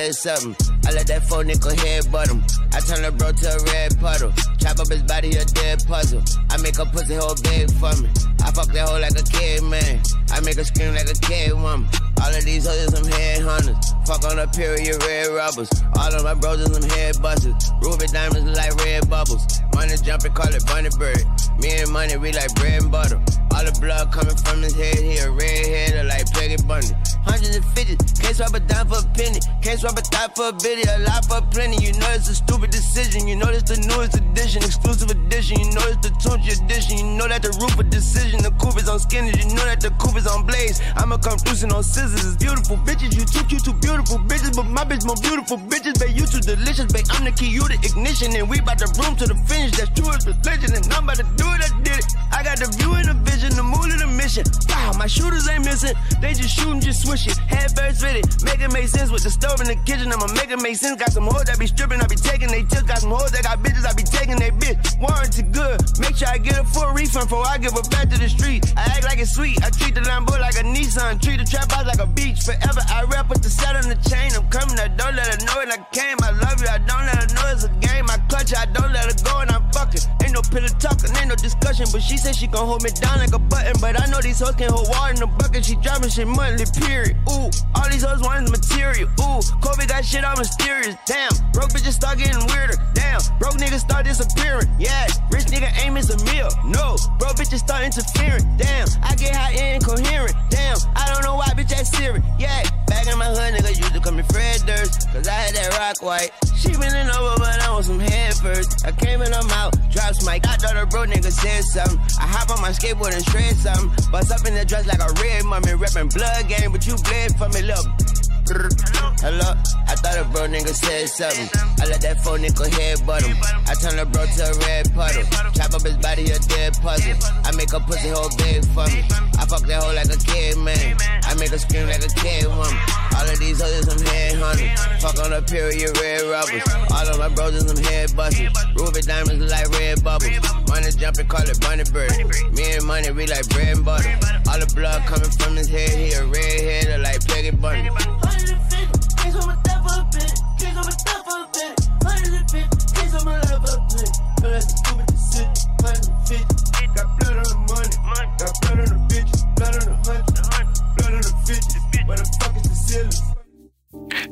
Something. 0.07 0.55
I 0.85 0.91
let 0.91 1.07
that 1.07 1.27
four 1.27 1.43
nickel 1.43 1.75
head 1.75 2.11
butt 2.11 2.29
him. 2.29 2.43
I 2.73 2.79
turn 2.79 3.03
the 3.03 3.11
bro 3.11 3.31
to 3.31 3.47
a 3.51 3.59
red 3.73 3.99
puddle. 3.99 4.31
Chop 4.59 4.79
up 4.79 4.87
his 4.87 5.03
body, 5.03 5.29
a 5.35 5.43
dead 5.45 5.83
puzzle. 5.85 6.23
I 6.49 6.57
make 6.61 6.79
a 6.79 6.85
pussy 6.85 7.15
hole 7.15 7.35
big 7.43 7.67
for 7.75 7.93
me. 8.01 8.09
I 8.41 8.51
fuck 8.51 8.71
that 8.71 8.87
hoe 8.87 8.99
like 8.99 9.17
a 9.19 9.25
kid, 9.27 9.63
man. 9.63 10.01
I 10.31 10.39
make 10.41 10.55
her 10.55 10.63
scream 10.63 10.95
like 10.95 11.09
a 11.09 11.17
kid 11.19 11.53
woman. 11.53 11.89
All 12.23 12.31
of 12.31 12.43
these 12.43 12.65
hoes 12.65 12.87
are 12.87 12.95
some 12.95 13.07
headhunters. 13.11 13.79
Fuck 14.07 14.23
on 14.25 14.39
a 14.39 14.47
period, 14.47 15.01
red 15.03 15.27
rubbers. 15.35 15.69
All 15.97 16.13
of 16.13 16.23
my 16.23 16.33
bros 16.33 16.61
are 16.63 16.73
some 16.73 16.89
head 16.95 17.21
busters. 17.21 17.55
Ruby 17.81 18.07
diamonds 18.07 18.57
like 18.57 18.75
red 18.85 19.09
bubbles. 19.09 19.43
Money 19.75 19.95
jumping, 20.03 20.33
call 20.33 20.53
it 20.53 20.65
bunny 20.65 20.89
bird. 20.97 21.23
Me 21.59 21.79
and 21.79 21.91
money, 21.91 22.17
we 22.17 22.31
like 22.31 22.53
bread 22.55 22.81
and 22.81 22.91
butter. 22.91 23.19
All 23.55 23.65
the 23.65 23.75
blood 23.81 24.11
coming 24.11 24.35
from 24.35 24.61
his 24.63 24.75
head, 24.75 24.99
he 24.99 25.17
a 25.19 25.31
redhead 25.31 26.05
like 26.05 26.31
Peggy 26.31 26.57
Bundy. 26.67 26.93
Hundreds 27.25 27.55
and 27.55 27.65
fifties, 27.75 27.97
can't 28.19 28.35
swap 28.35 28.53
a 28.53 28.59
dime 28.59 28.87
for 28.87 28.99
a 28.99 29.07
penny. 29.15 29.38
Swap 29.79 29.95
a 29.95 30.01
thigh 30.01 30.27
for 30.35 30.49
a 30.49 30.51
biddy, 30.51 30.83
a 30.83 30.99
for 31.23 31.39
plenty. 31.55 31.79
You 31.79 31.93
know 31.95 32.11
it's 32.11 32.27
a 32.27 32.35
stupid 32.35 32.69
decision. 32.69 33.29
You 33.29 33.37
know 33.37 33.47
it's 33.47 33.63
the 33.63 33.79
newest 33.79 34.11
edition, 34.19 34.59
exclusive 34.59 35.07
edition. 35.09 35.55
You 35.55 35.71
know 35.71 35.87
it's 35.87 36.03
the 36.03 36.11
Tunchi 36.19 36.51
edition. 36.51 36.97
You 36.99 37.15
know 37.15 37.31
that 37.31 37.47
the 37.47 37.55
roof 37.63 37.79
of 37.79 37.89
decision, 37.89 38.43
the 38.43 38.51
coupe 38.59 38.75
is 38.75 38.89
on 38.89 38.99
skinny. 38.99 39.31
You 39.31 39.55
know 39.55 39.63
that 39.63 39.79
the 39.79 39.95
coupe 39.95 40.19
is 40.19 40.27
on 40.27 40.43
blaze. 40.43 40.83
I'ma 40.99 41.15
come 41.23 41.39
through 41.39 41.71
on 41.71 41.83
scissors. 41.83 42.27
It's 42.27 42.35
beautiful 42.35 42.75
bitches. 42.83 43.15
You 43.15 43.23
too 43.23 43.39
cute, 43.47 43.63
too 43.63 43.71
beautiful 43.79 44.19
bitches, 44.27 44.51
but 44.51 44.67
my 44.67 44.83
bitch 44.83 45.07
more 45.07 45.15
beautiful 45.23 45.55
bitches. 45.55 45.95
Babe, 45.95 46.11
you 46.11 46.27
too 46.27 46.43
delicious. 46.43 46.91
Babe, 46.91 47.07
I'm 47.15 47.23
the 47.23 47.31
key, 47.31 47.47
you 47.47 47.63
the 47.63 47.79
ignition, 47.79 48.35
and 48.35 48.51
we 48.51 48.59
bout 48.59 48.83
to 48.83 48.89
room 48.99 49.15
to 49.15 49.31
the 49.31 49.37
finish. 49.47 49.79
That's 49.79 49.95
true 49.95 50.11
as 50.11 50.27
religion, 50.27 50.75
and 50.75 50.83
I'm 50.91 51.07
about 51.07 51.23
to 51.23 51.27
do 51.39 51.47
it. 51.55 51.63
I 51.63 51.71
did 51.87 52.03
it. 52.03 52.07
I 52.35 52.43
got 52.43 52.59
the 52.59 52.67
view 52.75 52.99
and 52.99 53.07
the 53.07 53.15
vision, 53.23 53.55
the 53.55 53.63
mood 53.63 53.95
and 53.95 54.03
the 54.03 54.11
mission. 54.11 54.43
Wow, 54.67 54.91
my 54.99 55.07
shooters 55.07 55.47
ain't 55.47 55.63
missing. 55.63 55.95
They 56.19 56.35
just 56.35 56.51
shooting, 56.51 56.83
just 56.83 57.07
swish 57.07 57.31
it. 57.31 57.39
Head 57.47 57.71
first 57.71 58.03
fitted. 58.03 58.27
Make 58.43 58.59
it 58.59 58.75
make 58.75 58.91
sense 58.91 59.07
with 59.07 59.23
the 59.23 59.31
stove 59.31 59.63
in 59.63 59.68
the 59.69 59.77
kitchen. 59.85 60.11
I'ma 60.11 60.27
make 60.33 60.49
it 60.49 60.61
make 60.61 60.75
sense. 60.75 60.97
Got 60.97 61.13
some 61.13 61.29
hoes 61.29 61.45
that 61.45 61.59
be 61.59 61.67
stripping, 61.67 62.01
I 62.01 62.07
be 62.07 62.17
taking 62.17 62.49
they 62.49 62.63
tips. 62.65 62.89
Got 62.89 62.99
some 63.05 63.13
hoes 63.13 63.31
that 63.31 63.43
got 63.43 63.61
bitches, 63.61 63.85
I 63.85 63.93
be 63.93 64.03
taking 64.03 64.37
they 64.41 64.49
bitch. 64.49 64.81
Warranty 64.97 65.43
good. 65.43 65.77
Make 66.01 66.17
sure 66.17 66.27
I 66.27 66.37
get 66.41 66.57
a 66.57 66.65
full 66.65 66.89
refund 66.91 67.29
before 67.29 67.45
I 67.45 67.57
give 67.61 67.73
her 67.77 67.85
back 67.93 68.09
to 68.09 68.17
the 68.17 68.27
street. 68.27 68.65
I 68.75 68.97
act 68.97 69.05
like 69.05 69.19
it's 69.19 69.37
sweet. 69.37 69.61
I 69.63 69.69
treat 69.69 69.93
the 69.93 70.01
Lambo 70.01 70.33
like 70.41 70.57
a 70.57 70.65
Nissan. 70.65 71.21
Treat 71.21 71.37
the 71.37 71.45
trap 71.45 71.71
house 71.71 71.85
like 71.85 72.01
a 72.01 72.09
beach. 72.09 72.41
Forever 72.41 72.81
I 72.89 73.05
rap 73.13 73.29
with 73.29 73.45
the 73.45 73.49
set 73.49 73.77
on 73.77 73.85
the 73.87 73.99
chain. 74.09 74.33
I'm 74.33 74.49
coming, 74.49 74.77
I 74.79 74.89
don't 74.89 75.15
let 75.15 75.29
her 75.29 75.39
know 75.45 75.61
it. 75.61 75.69
I 75.69 75.77
came. 75.93 76.17
I 76.25 76.31
love 76.33 76.57
you, 76.59 76.67
I 76.67 76.81
don't 76.81 77.05
let 77.05 77.21
her 77.21 77.29
know 77.37 77.45
it's 77.53 77.63
a 77.63 77.71
game. 77.77 78.09
I 78.09 78.17
clutch, 78.25 78.53
I 78.57 78.65
don't 78.65 78.91
let 78.91 79.05
her 79.05 79.17
go, 79.21 79.45
and 79.45 79.51
I'm 79.51 79.69
fucking. 79.71 80.01
Ain't 80.25 80.33
no 80.33 80.41
pillow 80.41 80.73
talking, 80.81 81.13
ain't 81.13 81.29
no 81.29 81.37
discussion. 81.37 81.85
But 81.93 82.01
she 82.01 82.17
said 82.17 82.35
she 82.35 82.47
gon' 82.47 82.65
hold 82.65 82.81
me 82.81 82.89
down 82.89 83.19
like 83.21 83.33
a 83.33 83.39
button. 83.39 83.77
But 83.79 84.01
I 84.01 84.09
know 84.09 84.19
these 84.21 84.39
hoes 84.39 84.55
can 84.57 84.73
hold 84.73 84.89
water 84.89 85.13
in 85.13 85.19
the 85.19 85.27
bucket. 85.27 85.65
She 85.65 85.75
dropping 85.77 86.09
shit 86.09 86.27
monthly, 86.27 86.65
period. 86.81 87.13
Ooh, 87.29 87.53
all 87.77 87.87
these 87.89 88.03
hoes 88.03 88.21
wanting 88.21 88.49
material. 88.49 89.09
Ooh, 89.21 89.41
Kobe 89.61 89.85
got 89.85 90.05
shit 90.05 90.23
all 90.23 90.37
mysterious. 90.37 90.95
Damn, 91.05 91.31
broke 91.51 91.71
bitches 91.71 91.93
start 91.93 92.17
getting 92.17 92.39
weirder. 92.47 92.75
Damn, 92.93 93.21
broke 93.39 93.55
niggas 93.55 93.79
start 93.79 94.05
disappearing. 94.05 94.67
Yeah, 94.79 95.07
rich 95.31 95.45
nigga 95.45 95.71
aim 95.83 95.97
is 95.97 96.09
a 96.09 96.17
meal. 96.25 96.49
No, 96.65 96.95
broke 97.19 97.37
bitches 97.37 97.59
start 97.59 97.83
interfering. 97.83 98.45
Damn, 98.57 98.87
I 99.03 99.15
get 99.15 99.35
high 99.35 99.53
and 99.53 99.83
incoherent. 99.83 100.35
Damn, 100.49 100.77
I 100.95 101.11
don't 101.11 101.23
know 101.23 101.35
why 101.35 101.47
bitch 101.55 101.69
that 101.69 101.87
serious. 101.87 102.23
Yeah, 102.37 102.63
back 102.87 103.07
in 103.07 103.17
my 103.17 103.27
hood, 103.27 103.53
niggas 103.53 103.77
used 103.77 103.93
to 103.93 103.99
call 103.99 104.13
me 104.13 104.23
Fred 104.23 104.63
Durst. 104.65 105.09
Cause 105.11 105.27
I 105.27 105.33
had 105.33 105.55
that 105.55 105.77
rock 105.77 106.01
white. 106.01 106.31
She 106.55 106.71
bending 106.75 107.09
over, 107.15 107.39
but 107.39 107.59
I 107.59 107.71
want 107.71 107.85
some 107.85 107.99
head 107.99 108.33
first. 108.35 108.85
I 108.85 108.91
came 108.91 109.21
in, 109.21 109.33
I'm 109.33 109.49
out, 109.51 109.75
drops 109.91 110.25
mic. 110.25 110.47
I 110.47 110.55
thought 110.55 110.75
a 110.75 110.85
bro 110.85 111.05
nigga 111.05 111.31
said 111.31 111.63
something. 111.63 111.99
I 112.19 112.27
hop 112.27 112.49
on 112.49 112.61
my 112.61 112.71
skateboard 112.71 113.13
and 113.15 113.25
shred 113.29 113.55
something. 113.55 114.11
Bust 114.11 114.31
up 114.31 114.45
in 114.45 114.53
the 114.55 114.65
dress 114.65 114.85
like 114.87 114.99
a 114.99 115.11
red 115.21 115.45
mummy, 115.45 115.73
reppin' 115.73 116.13
blood 116.13 116.47
game, 116.47 116.71
but 116.71 116.85
you 116.85 116.95
bled 116.95 117.35
for 117.37 117.49
me, 117.49 117.61
little. 117.61 118.28
Hello, 118.49 119.53
I 119.85 119.93
thought 119.93 120.17
a 120.17 120.25
bro 120.33 120.49
nigga 120.49 120.73
said 120.73 121.05
something. 121.05 121.49
I 121.77 121.85
let 121.85 122.01
that 122.01 122.17
phone 122.25 122.41
nigga 122.41 122.65
head 122.65 123.05
butt 123.05 123.21
him. 123.21 123.37
I 123.69 123.77
turn 123.77 123.93
the 123.93 124.09
bro 124.09 124.25
to 124.25 124.41
a 124.41 124.53
red 124.65 124.89
puddle. 124.97 125.21
Chop 125.53 125.77
up 125.77 125.85
his 125.85 125.97
body, 126.01 126.25
a 126.33 126.39
dead 126.49 126.73
puzzle. 126.81 127.13
I 127.45 127.53
make 127.53 127.69
a 127.73 127.79
pussy 127.79 128.09
hole 128.09 128.33
big 128.41 128.65
for 128.73 128.89
me. 128.89 129.05
I 129.37 129.45
fuck 129.45 129.61
that 129.69 129.85
hoe 129.85 129.93
like 129.93 130.09
a 130.09 130.17
kid, 130.17 130.57
man. 130.57 130.97
I 131.29 131.37
make 131.37 131.53
her 131.53 131.61
scream 131.61 131.93
like 131.93 132.01
a 132.01 132.09
kid 132.09 132.49
woman. 132.49 132.73
All 133.13 133.29
of 133.29 133.37
these 133.37 133.61
hoes 133.61 133.85
are 133.85 133.93
some 133.93 134.01
headhunters. 134.01 134.73
Fuck 134.97 135.21
on 135.21 135.29
a 135.29 135.41
period, 135.45 135.93
red 136.01 136.25
rubbers. 136.25 136.65
All 136.89 137.05
of 137.05 137.21
my 137.21 137.29
bros 137.29 137.53
are 137.53 137.67
some 137.69 137.83
head 137.85 138.09
busters. 138.17 138.49
Ruby 138.73 139.05
diamonds 139.05 139.45
like 139.45 139.69
red 139.77 140.01
bubbles. 140.01 140.41
Money 140.65 140.89
jumping, 140.97 141.29
call 141.29 141.45
it 141.45 141.61
bunny 141.61 141.85
bird. 141.93 142.17
Me 142.57 142.65
and 142.73 142.81
money, 142.81 143.13
we 143.13 143.29
like 143.29 143.45
bread 143.53 143.77
and 143.77 143.85
butter. 143.85 144.09
All 144.49 144.57
the 144.57 144.65
blood 144.73 145.05
coming 145.05 145.29
from 145.37 145.53
his 145.53 145.69
head, 145.69 145.93
he 145.93 146.17
a 146.17 146.25
redhead 146.25 146.97
like 147.05 147.21
Peggy 147.29 147.53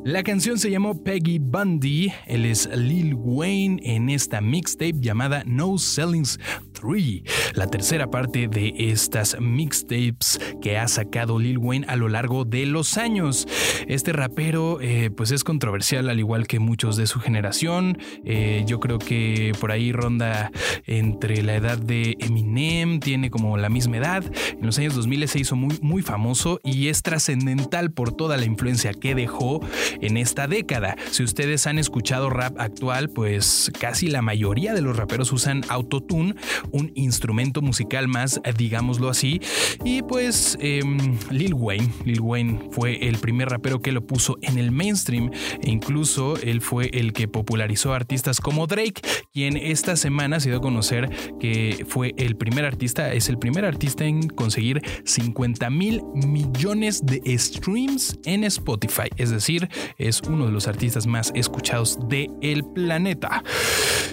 La 0.08 0.24
canción 0.24 0.58
se 0.58 0.72
llamó 0.72 1.04
Peggy 1.04 1.38
Bundy, 1.38 2.14
él 2.28 2.46
es 2.46 2.70
Lil 2.74 3.14
Wayne 3.14 3.82
en 3.84 4.10
esta 4.10 4.40
mixtape 4.40 4.96
llamada 5.02 5.44
No 5.46 5.78
Sellings 5.78 6.40
3, 6.80 7.54
la 7.54 7.68
tercera 7.68 8.10
parte 8.10 8.48
de 8.48 8.74
estas 8.78 9.38
mixtapes 9.40 10.40
que 10.62 10.78
ha 10.78 10.88
sacado 10.88 11.40
Lil 11.40 11.58
Wayne 11.58 11.86
a 11.88 11.96
lo 11.96 12.10
largo 12.10 12.46
de 12.46 12.66
los 12.66 12.98
años. 12.98 13.48
Este 13.88 14.14
rapero 14.14 14.80
eh, 14.82 15.10
pues 15.10 15.32
es 15.32 15.44
controversial 15.44 16.10
al 16.10 16.20
igual 16.20 16.48
que 16.48 16.60
muchos 16.60 16.98
de 16.98 17.08
su 17.08 17.20
generación, 17.20 17.98
eh, 18.26 18.64
yo 18.68 18.80
creo 18.80 19.00
que 19.00 19.54
por 19.60 19.72
ahí 19.72 19.92
ronda 19.92 20.52
entre 20.86 21.42
la 21.44 21.56
edad 21.56 21.78
de 21.78 22.16
Eminem, 22.20 23.00
tiene 23.00 23.30
como 23.30 23.58
la 23.58 23.70
misma 23.70 23.98
edad, 23.98 24.24
en 24.52 24.66
los 24.66 24.78
años 24.78 24.96
2000 24.96 25.28
se 25.28 25.40
hizo 25.40 25.56
muy, 25.56 25.78
muy 25.82 26.02
famoso 26.02 26.60
y 26.64 26.88
es 26.90 27.02
trascendental 27.02 27.92
por 27.92 28.16
toda 28.16 28.38
la 28.38 28.46
influencia 28.46 28.94
que 28.94 29.16
dejó 29.16 29.62
en 30.02 30.18
esta 30.18 30.48
década. 30.48 30.96
Si 31.12 31.24
ustedes 31.24 31.68
han 31.68 31.80
escuchado 31.80 32.30
rap 32.30 32.60
actual, 32.60 33.10
pues 33.10 33.72
casi 33.80 34.08
la 34.08 34.22
mayoría 34.22 34.74
de 34.74 34.82
los 34.82 34.96
raperos 34.96 35.32
usan 35.32 35.62
autotune, 35.70 36.36
un 36.72 36.92
instrumento 36.96 37.62
musical 37.62 38.08
más, 38.08 38.42
digámoslo 38.58 39.10
así. 39.10 39.42
Y 39.84 40.02
pues 40.02 40.58
em, 40.62 41.18
Lil 41.30 41.54
Wayne, 41.54 41.90
Lil 42.06 42.22
Wayne 42.22 42.70
fue 42.72 43.08
el 43.08 43.18
primer 43.18 43.50
rapero 43.50 43.82
que 43.82 43.92
lo 43.92 44.06
puso 44.06 44.38
en 44.42 44.58
el 44.58 44.72
mainstream 44.72 45.32
e 45.62 45.70
incluso 45.70 46.38
él 46.38 46.62
fue 46.62 46.90
el 46.94 47.14
que 47.14 47.28
popularizó 47.28 47.94
artistas 47.94 48.40
como 48.40 48.68
Drake, 48.68 49.02
quien 49.34 49.58
esta 49.58 49.96
semana 49.96 50.40
se 50.40 50.50
dio 50.50 50.60
a 50.60 50.62
conocer 50.62 51.10
que 51.40 51.86
fue 51.88 52.14
el 52.18 52.36
primer 52.36 52.66
artista, 52.66 53.14
es 53.14 53.30
el 53.30 53.38
primer 53.38 53.66
artista 53.66 54.06
en 54.06 54.28
conseguir 54.28 54.82
50 55.06 55.70
mil 55.70 56.02
millones 56.14 57.06
de 57.06 57.22
streams 57.38 58.20
en 58.26 58.44
Spotify, 58.44 59.10
es 59.18 59.30
decir, 59.30 59.70
es 59.98 60.22
uno 60.22 60.46
de 60.46 60.52
los 60.52 60.68
artistas 60.68 61.08
más 61.08 61.32
escuchados 61.36 61.98
del 62.08 62.32
el 62.42 62.66
planeta. 62.66 63.44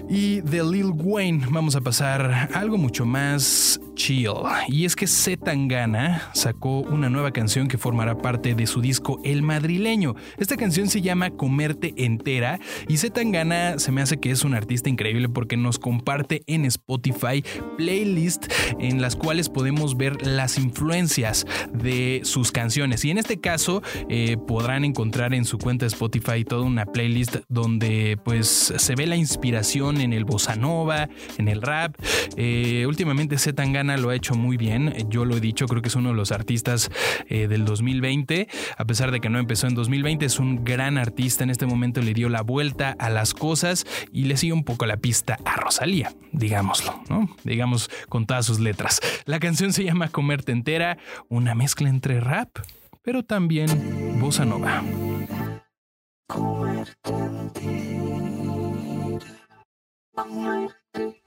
Y 0.09 0.41
de 0.43 0.63
Lil 0.63 0.93
Wayne 0.95 1.47
vamos 1.51 1.77
a 1.77 1.81
pasar 1.81 2.31
a 2.31 2.44
algo 2.53 2.79
mucho 2.79 3.07
más 3.07 3.81
chill. 3.95 4.25
Y 4.69 4.85
es 4.85 4.97
que 4.97 5.07
Zetangana 5.07 6.31
sacó 6.35 6.81
una 6.81 7.09
nueva 7.09 7.33
canción 7.33 7.69
que 7.69 7.79
formará 7.79 8.19
parte 8.19 8.55
de 8.55 8.67
su 8.67 8.81
disco 8.81 9.21
El 9.25 9.43
Madrileño. 9.43 10.15
Esta 10.37 10.57
canción 10.57 10.89
se 10.89 11.01
llama 11.01 11.31
Comerte 11.31 11.95
Entera 11.97 12.59
y 12.89 12.97
Zetangana 12.97 13.79
se 13.79 13.93
me 13.93 14.03
hace 14.03 14.19
que 14.19 14.31
es 14.31 14.45
un 14.45 14.55
artista 14.55 14.89
increíble 14.89 15.29
porque 15.29 15.57
nos 15.57 15.79
comparte 15.79 16.43
en 16.47 16.65
Spotify 16.65 17.45
playlist 17.77 18.47
en 18.79 19.01
las 19.01 19.17
cuales 19.17 19.49
podemos 19.49 19.97
ver 19.97 20.27
las 20.27 20.59
influencias 20.59 21.47
de 21.73 22.21
sus 22.25 22.53
canciones. 22.53 23.05
Y 23.05 23.11
en 23.11 23.19
este 23.19 23.41
caso 23.41 23.83
eh, 24.09 24.37
podrán 24.37 24.85
encontrar 24.85 25.35
en 25.35 25.45
su 25.45 25.59
cuenta 25.59 25.85
de 25.85 25.89
Spotify 25.89 26.45
toda 26.45 26.63
una 26.63 26.87
playlist 26.87 27.37
donde 27.49 28.19
pues 28.25 28.75
se 28.77 28.95
ve 28.95 29.07
la 29.07 29.17
inspiración 29.17 30.01
en 30.01 30.13
el 30.13 30.25
bossa 30.25 30.57
nova, 30.57 31.09
en 31.39 31.49
el 31.49 31.63
rap. 31.63 31.97
Eh, 32.37 32.85
últimamente 32.87 33.39
Zetangana 33.39 33.97
lo 33.97 34.11
ha 34.11 34.15
hecho 34.15 34.35
muy 34.35 34.57
bien. 34.57 34.95
Yo 35.09 35.25
lo 35.25 35.37
he 35.37 35.41
dicho, 35.41 35.67
creo 35.67 35.83
que 35.83 35.89
es 35.89 35.97
uno 35.97 36.11
de 36.11 36.15
los 36.15 36.33
artistas 36.33 36.91
eh, 37.29 37.49
del 37.49 37.65
2020. 37.65 38.49
A 38.77 38.85
pesar 38.85 39.11
de 39.11 39.21
que 39.21 39.31
no 39.31 39.39
empezó 39.39 39.67
en 39.67 39.75
2020, 39.75 40.27
es 40.27 40.39
un 40.39 40.65
gran 40.65 40.99
artista. 40.99 41.45
En 41.45 41.51
este 41.51 41.67
momento 41.67 42.01
le 42.01 42.15
dio 42.15 42.29
la 42.29 42.43
vuelta 42.43 42.97
a 42.99 43.11
las 43.11 43.35
cosas 43.35 43.87
y 44.13 44.25
le 44.25 44.37
sigue 44.37 44.53
un 44.53 44.65
poco 44.65 44.87
la 44.87 44.97
pista 44.97 45.39
a 45.45 45.57
Rosalía, 45.57 46.13
digámoslo, 46.33 47.03
¿no? 47.09 47.29
Digamos 47.45 47.91
con 48.09 48.27
todas 48.27 48.47
sus 48.47 48.61
letras. 48.61 49.01
La 49.25 49.39
canción 49.39 49.73
se 49.73 49.85
llama 49.85 50.09
Comerte 50.09 50.53
entera, 50.53 50.99
una 51.29 51.55
mezcla 51.55 51.89
entre 51.89 52.21
rap, 52.21 52.59
pero 53.03 53.23
también 53.23 54.19
bossa 54.21 54.45
nova. 54.45 54.83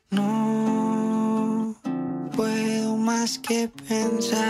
No 0.09 0.21
puedo 0.21 0.66
más 3.19 3.39
que 3.39 3.69
pensar 3.87 4.45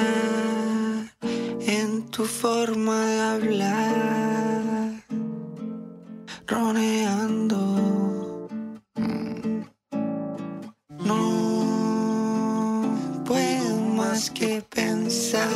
en 1.61 2.03
tu 2.11 2.25
forma 2.25 3.05
de 3.05 3.19
hablar, 3.21 5.03
roneando. 6.47 7.59
No 11.11 11.23
puedo 13.25 13.77
más 14.01 14.29
que 14.31 14.61
pensar 14.61 15.47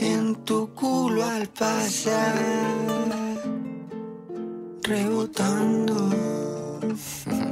en 0.00 0.34
tu 0.46 0.72
culo 0.74 1.22
al 1.24 1.46
pasar, 1.48 2.34
rebotando. 4.82 5.96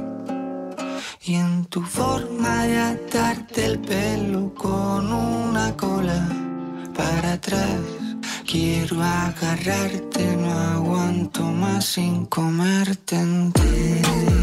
Y 1.23 1.35
en 1.35 1.65
tu 1.65 1.83
forma 1.83 2.63
de 2.65 2.79
atarte 2.79 3.65
el 3.65 3.79
pelo 3.79 4.51
con 4.55 5.13
una 5.13 5.77
cola 5.77 6.27
para 6.95 7.33
atrás. 7.33 7.79
Quiero 8.43 9.03
agarrarte, 9.03 10.35
no 10.37 10.51
aguanto 10.51 11.43
más 11.43 11.85
sin 11.85 12.25
comerte 12.25 13.17
entera. 13.17 14.40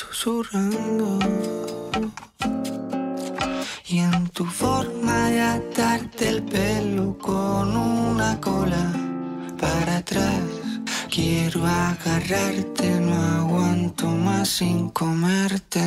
Susurrando. 0.00 1.18
Y 3.86 3.98
en 3.98 4.28
tu 4.28 4.44
forma 4.46 5.28
de 5.28 5.40
atarte 5.40 6.28
el 6.28 6.42
pelo 6.42 7.18
con 7.18 7.76
una 7.76 8.40
cola 8.40 8.86
para 9.58 9.98
atrás. 9.98 10.42
Quiero 11.10 11.66
agarrarte, 11.66 12.88
no 13.00 13.16
aguanto 13.40 14.06
más 14.06 14.48
sin 14.48 14.90
comerte. 14.90 15.80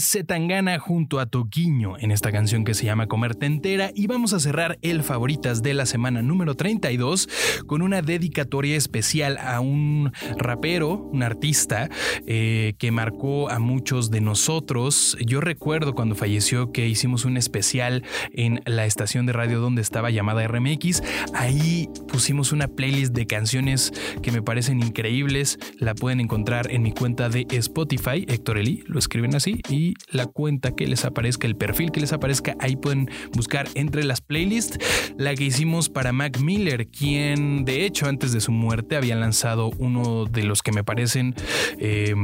Es 0.00 0.10
Zetangana 0.12 0.78
junto 0.78 1.20
a 1.20 1.26
Toquiño 1.26 1.98
en 1.98 2.10
esta 2.10 2.32
canción 2.32 2.64
que 2.64 2.72
se 2.72 2.86
llama 2.86 3.06
Comerte 3.06 3.44
Entera 3.44 3.90
y 3.94 4.06
vamos 4.06 4.32
a 4.32 4.40
cerrar 4.40 4.78
el 4.80 5.02
favoritas 5.02 5.62
de 5.62 5.74
la 5.74 5.84
semana 5.84 6.22
número 6.22 6.54
32 6.54 7.28
con 7.66 7.82
una 7.82 8.00
dedicatoria 8.00 8.78
especial 8.78 9.36
a 9.36 9.60
un 9.60 10.10
rapero, 10.38 10.94
un 11.12 11.22
artista 11.22 11.90
eh, 12.26 12.72
que 12.78 12.90
marcó 12.90 13.50
a 13.50 13.58
muchos 13.58 14.10
de 14.10 14.22
nosotros. 14.22 15.18
Yo 15.20 15.42
recuerdo 15.42 15.94
cuando 15.94 16.14
falleció 16.14 16.72
que 16.72 16.88
hicimos 16.88 17.26
un 17.26 17.36
especial 17.36 18.02
en 18.32 18.62
la 18.64 18.86
estación 18.86 19.26
de 19.26 19.34
radio 19.34 19.60
donde 19.60 19.82
estaba 19.82 20.10
llamada 20.10 20.46
RMX. 20.48 21.02
Ahí 21.34 21.90
pusimos 22.08 22.52
una 22.52 22.68
playlist 22.68 23.12
de 23.12 23.26
canciones 23.26 23.92
que 24.22 24.32
me 24.32 24.40
parecen 24.40 24.80
increíbles. 24.80 25.58
La 25.78 25.94
pueden 25.94 26.20
encontrar 26.20 26.70
en 26.70 26.82
mi 26.82 26.92
cuenta 26.92 27.28
de 27.28 27.46
Spotify, 27.50 28.24
Héctor 28.28 28.56
Eli, 28.56 28.82
lo 28.86 28.98
escriben 28.98 29.34
así, 29.34 29.60
y 29.68 29.89
la 30.08 30.26
cuenta 30.26 30.74
que 30.74 30.86
les 30.86 31.04
aparezca, 31.04 31.46
el 31.46 31.56
perfil 31.56 31.90
que 31.90 32.00
les 32.00 32.12
aparezca, 32.12 32.56
ahí 32.60 32.76
pueden 32.76 33.10
buscar 33.32 33.68
entre 33.74 34.04
las 34.04 34.20
playlists 34.20 34.78
la 35.16 35.34
que 35.34 35.44
hicimos 35.44 35.88
para 35.88 36.12
Mac 36.12 36.38
Miller, 36.38 36.88
quien 36.88 37.64
de 37.64 37.84
hecho 37.84 38.06
antes 38.06 38.32
de 38.32 38.40
su 38.40 38.52
muerte 38.52 38.96
había 38.96 39.16
lanzado 39.16 39.70
uno 39.78 40.24
de 40.24 40.44
los 40.44 40.62
que 40.62 40.72
me 40.72 40.84
parecen 40.84 41.34
eh, 41.78 42.14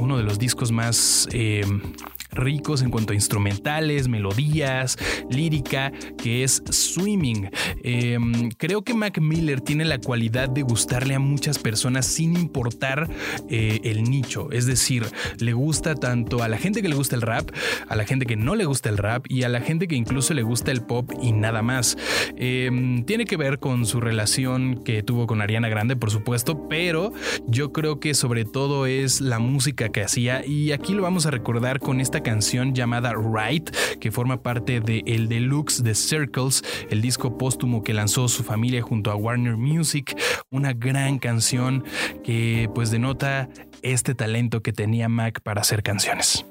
uno 0.00 0.16
de 0.16 0.22
los 0.22 0.38
discos 0.38 0.72
más... 0.72 1.28
eh, 1.32 1.64
ricos 2.34 2.82
en 2.82 2.90
cuanto 2.90 3.12
a 3.12 3.16
instrumentales, 3.16 4.08
melodías, 4.08 4.98
lírica, 5.30 5.92
que 6.18 6.44
es 6.44 6.62
Swimming. 6.70 7.50
Eh, 7.82 8.18
creo 8.56 8.82
que 8.82 8.94
Mac 8.94 9.18
Miller 9.20 9.60
tiene 9.60 9.84
la 9.84 9.98
cualidad 9.98 10.48
de 10.48 10.62
gustarle 10.62 11.14
a 11.14 11.18
muchas 11.18 11.58
personas 11.58 12.06
sin 12.06 12.36
importar 12.36 13.08
eh, 13.48 13.80
el 13.84 14.04
nicho. 14.04 14.50
Es 14.50 14.66
decir, 14.66 15.04
le 15.38 15.52
gusta 15.52 15.94
tanto 15.94 16.42
a 16.42 16.48
la 16.48 16.58
gente 16.58 16.82
que 16.82 16.88
le 16.88 16.96
gusta 16.96 17.16
el 17.16 17.22
rap, 17.22 17.50
a 17.88 17.96
la 17.96 18.04
gente 18.04 18.26
que 18.26 18.36
no 18.36 18.54
le 18.54 18.64
gusta 18.64 18.88
el 18.88 18.98
rap 18.98 19.26
y 19.28 19.42
a 19.42 19.48
la 19.48 19.60
gente 19.60 19.88
que 19.88 19.96
incluso 19.96 20.34
le 20.34 20.42
gusta 20.42 20.70
el 20.70 20.82
pop 20.82 21.10
y 21.22 21.32
nada 21.32 21.62
más. 21.62 21.96
Eh, 22.36 22.70
tiene 23.06 23.24
que 23.24 23.36
ver 23.36 23.58
con 23.58 23.86
su 23.86 24.00
relación 24.00 24.82
que 24.84 25.02
tuvo 25.02 25.26
con 25.26 25.40
Ariana 25.40 25.68
Grande, 25.68 25.96
por 25.96 26.10
supuesto, 26.10 26.68
pero 26.68 27.12
yo 27.46 27.72
creo 27.72 28.00
que 28.00 28.14
sobre 28.14 28.44
todo 28.44 28.86
es 28.86 29.20
la 29.20 29.38
música 29.38 29.88
que 29.90 30.02
hacía 30.02 30.44
y 30.44 30.72
aquí 30.72 30.94
lo 30.94 31.02
vamos 31.02 31.26
a 31.26 31.30
recordar 31.30 31.80
con 31.80 32.00
esta 32.00 32.22
canción 32.24 32.74
llamada 32.74 33.12
Right, 33.14 33.70
que 34.00 34.10
forma 34.10 34.42
parte 34.42 34.80
de 34.80 35.04
el 35.06 35.28
deluxe 35.28 35.84
de 35.84 35.94
Circles, 35.94 36.64
el 36.90 37.00
disco 37.00 37.38
póstumo 37.38 37.84
que 37.84 37.94
lanzó 37.94 38.26
su 38.26 38.42
familia 38.42 38.82
junto 38.82 39.12
a 39.12 39.14
Warner 39.14 39.56
Music, 39.56 40.20
una 40.50 40.72
gran 40.72 41.20
canción 41.20 41.84
que 42.24 42.68
pues 42.74 42.90
denota 42.90 43.48
este 43.82 44.16
talento 44.16 44.60
que 44.60 44.72
tenía 44.72 45.08
Mac 45.08 45.40
para 45.42 45.60
hacer 45.60 45.84
canciones. 45.84 46.44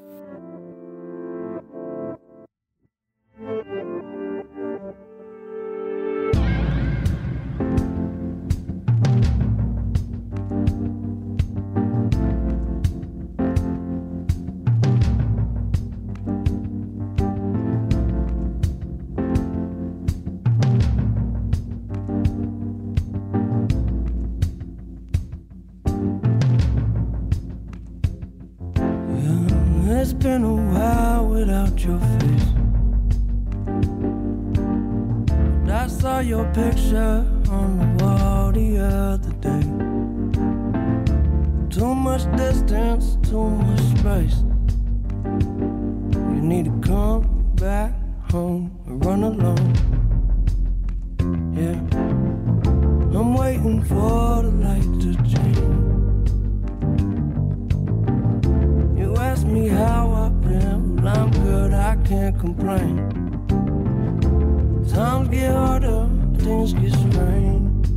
Things 66.44 66.74
get 66.74 66.92
strange. 66.92 67.88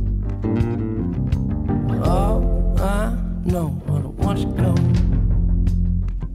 All 2.02 2.74
I 2.80 3.14
know 3.44 3.68
the 3.86 4.08
ones 4.08 4.44
gone. 4.46 4.94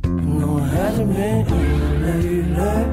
You 0.05 0.33
know 0.39 0.57
it 0.59 0.69
hasn't 0.77 1.11
been 1.11 1.41
easy 1.41 2.43
lately. 2.53 2.92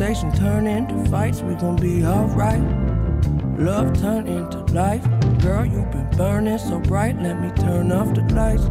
Conversation 0.00 0.32
turn 0.32 0.66
into 0.66 1.10
fights. 1.10 1.42
We 1.42 1.54
gon' 1.56 1.76
be 1.76 2.06
alright. 2.06 2.62
Love 3.58 3.92
turn 4.00 4.26
into 4.26 4.58
life. 4.72 5.04
Girl, 5.40 5.66
you've 5.66 5.90
been 5.90 6.08
burning 6.16 6.56
so 6.56 6.78
bright. 6.80 7.20
Let 7.20 7.38
me 7.38 7.50
turn 7.50 7.92
off 7.92 8.14
the 8.14 8.22
lights. 8.34 8.64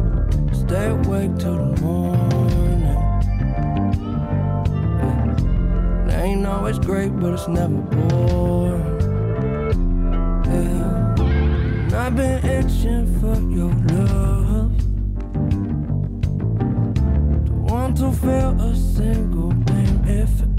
Stay 0.58 0.86
awake 0.88 1.38
till 1.38 1.56
the 1.56 1.80
morning. 1.80 2.82
Yeah. 6.08 6.22
Ain't 6.22 6.46
always 6.46 6.80
great, 6.80 7.16
but 7.20 7.34
it's 7.34 7.46
never 7.46 7.76
boring. 7.76 9.00
Yeah. 10.46 12.06
I've 12.06 12.16
been 12.16 12.44
itching 12.44 13.06
for 13.20 13.40
your 13.54 13.72
love. 13.94 14.76
Don't 17.46 17.64
want 17.70 17.96
to 17.98 18.10
feel 18.10 18.60
a 18.60 18.74
single 18.74 19.52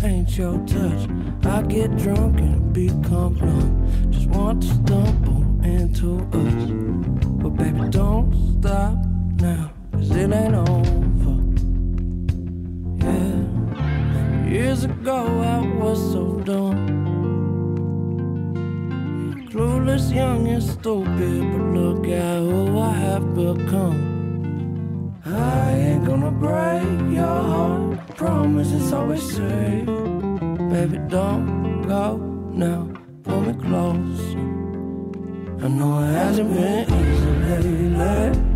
ain't 0.03 0.37
your 0.37 0.57
touch. 0.65 1.09
I 1.45 1.61
get 1.63 1.95
drunk 1.97 2.39
and 2.39 2.73
become 2.73 3.35
numb. 3.35 4.11
Just 4.11 4.27
want 4.27 4.61
to 4.63 4.67
stumble 4.67 5.41
into 5.63 6.17
us. 6.33 6.71
But 7.41 7.49
baby, 7.51 7.89
don't 7.89 8.31
stop 8.59 8.95
now, 9.39 9.71
cause 9.91 10.11
it 10.11 10.31
ain't 10.31 10.55
over. 10.55 11.37
Yeah. 13.05 14.49
Years 14.49 14.83
ago, 14.83 15.25
I 15.41 15.59
was 15.77 15.99
so 16.11 16.39
dumb. 16.39 16.99
Clueless, 19.49 20.13
young, 20.13 20.47
and 20.47 20.63
stupid, 20.63 21.07
but 21.51 21.61
look 21.75 22.07
at 22.07 22.39
who 22.39 22.79
I 22.79 22.93
have 22.93 23.35
become. 23.35 25.19
I 25.25 25.73
ain't 25.73 26.05
gonna 26.05 26.31
break 26.31 27.13
your 27.13 27.25
heart. 27.25 27.90
Promise 28.21 28.71
it's 28.73 28.91
always 28.93 29.23
safe. 29.35 29.87
Baby, 30.69 30.99
don't 31.09 31.81
go 31.87 32.17
now. 32.53 32.87
Pull 33.23 33.41
me 33.41 33.53
close. 33.53 34.21
I 35.63 35.67
know 35.67 36.03
it 36.03 36.13
hasn't 36.13 36.53
been 36.53 36.85
easy 36.99 37.89
lately. 37.89 38.50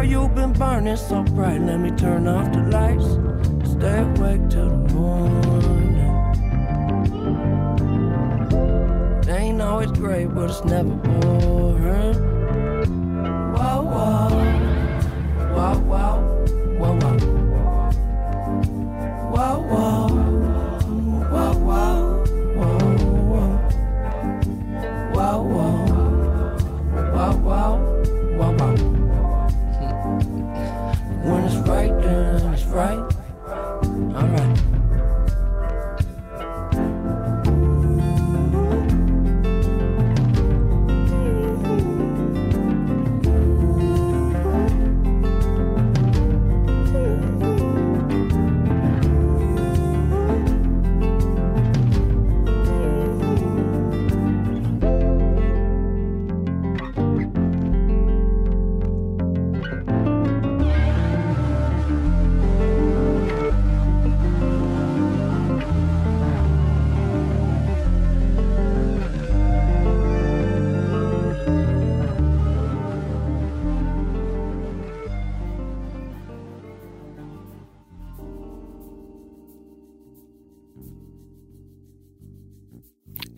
Girl, 0.00 0.08
you've 0.08 0.34
been 0.34 0.54
burning 0.54 0.96
so 0.96 1.22
bright. 1.22 1.60
Let 1.60 1.78
me 1.78 1.90
turn 1.90 2.26
off 2.26 2.50
the 2.54 2.60
lights. 2.72 3.04
Stay 3.70 4.00
awake 4.00 4.48
till 4.48 4.70
the 4.70 4.94
morning. 4.94 5.98
It 9.20 9.28
ain't 9.28 9.60
always 9.60 9.90
great, 9.90 10.34
but 10.34 10.48
it's 10.48 10.64
never 10.64 10.94
boring. 10.94 12.29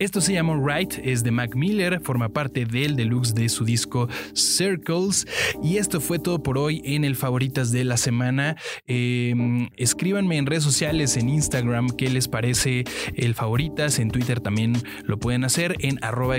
Esto 0.03 0.19
se 0.19 0.33
llama 0.33 0.59
Right, 0.61 0.95
es 1.01 1.23
de 1.23 1.31
Mac 1.31 1.55
Miller, 1.55 2.01
forma 2.03 2.27
parte 2.27 2.65
del 2.65 2.97
deluxe 2.97 3.33
de 3.33 3.47
su 3.47 3.63
disco 3.63 4.09
Circles. 4.35 5.25
Y 5.63 5.77
esto 5.77 6.01
fue 6.01 6.19
todo 6.19 6.43
por 6.43 6.57
hoy 6.57 6.81
en 6.83 7.05
el 7.05 7.15
Favoritas 7.15 7.71
de 7.71 7.85
la 7.85 7.95
Semana. 7.95 8.57
Eh, 8.85 9.33
escríbanme 9.77 10.35
en 10.35 10.45
redes 10.45 10.65
sociales, 10.65 11.15
en 11.15 11.29
Instagram, 11.29 11.89
qué 11.91 12.09
les 12.09 12.27
parece 12.27 12.83
el 13.15 13.33
Favoritas. 13.33 13.97
En 13.97 14.11
Twitter 14.11 14.41
también 14.41 14.73
lo 15.05 15.19
pueden 15.19 15.45
hacer 15.45 15.77
en 15.79 16.03
arroba 16.03 16.35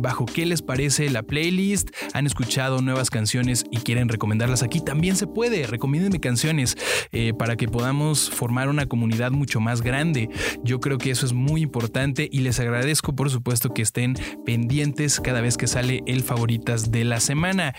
bajo 0.00 0.24
qué 0.24 0.46
les 0.46 0.62
parece 0.62 1.10
la 1.10 1.22
playlist. 1.22 1.90
Han 2.14 2.24
escuchado 2.24 2.80
nuevas 2.80 3.10
canciones 3.10 3.66
y 3.70 3.76
quieren 3.80 4.08
recomendarlas 4.08 4.62
aquí. 4.62 4.80
También 4.80 5.14
se 5.16 5.26
puede. 5.26 5.66
Recomiéndenme 5.66 6.20
canciones 6.20 6.78
eh, 7.12 7.34
para 7.38 7.56
que 7.56 7.68
podamos 7.68 8.30
formar 8.30 8.70
una 8.70 8.86
comunidad 8.86 9.30
mucho 9.30 9.60
más 9.60 9.82
grande. 9.82 10.30
Yo 10.64 10.80
creo 10.80 10.96
que 10.96 11.10
eso 11.10 11.26
es 11.26 11.34
muy 11.34 11.60
importante 11.60 12.30
y 12.32 12.38
les 12.40 12.58
agradezco 12.58 12.77
por 13.14 13.30
supuesto 13.30 13.74
que 13.74 13.82
estén 13.82 14.14
pendientes 14.44 15.20
cada 15.20 15.40
vez 15.40 15.56
que 15.56 15.66
sale 15.66 16.02
el 16.06 16.22
favoritas 16.22 16.90
de 16.90 17.04
la 17.04 17.20
semana. 17.20 17.74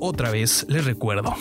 Otra 0.00 0.30
vez 0.30 0.66
les 0.68 0.84
recuerdo, 0.84 1.34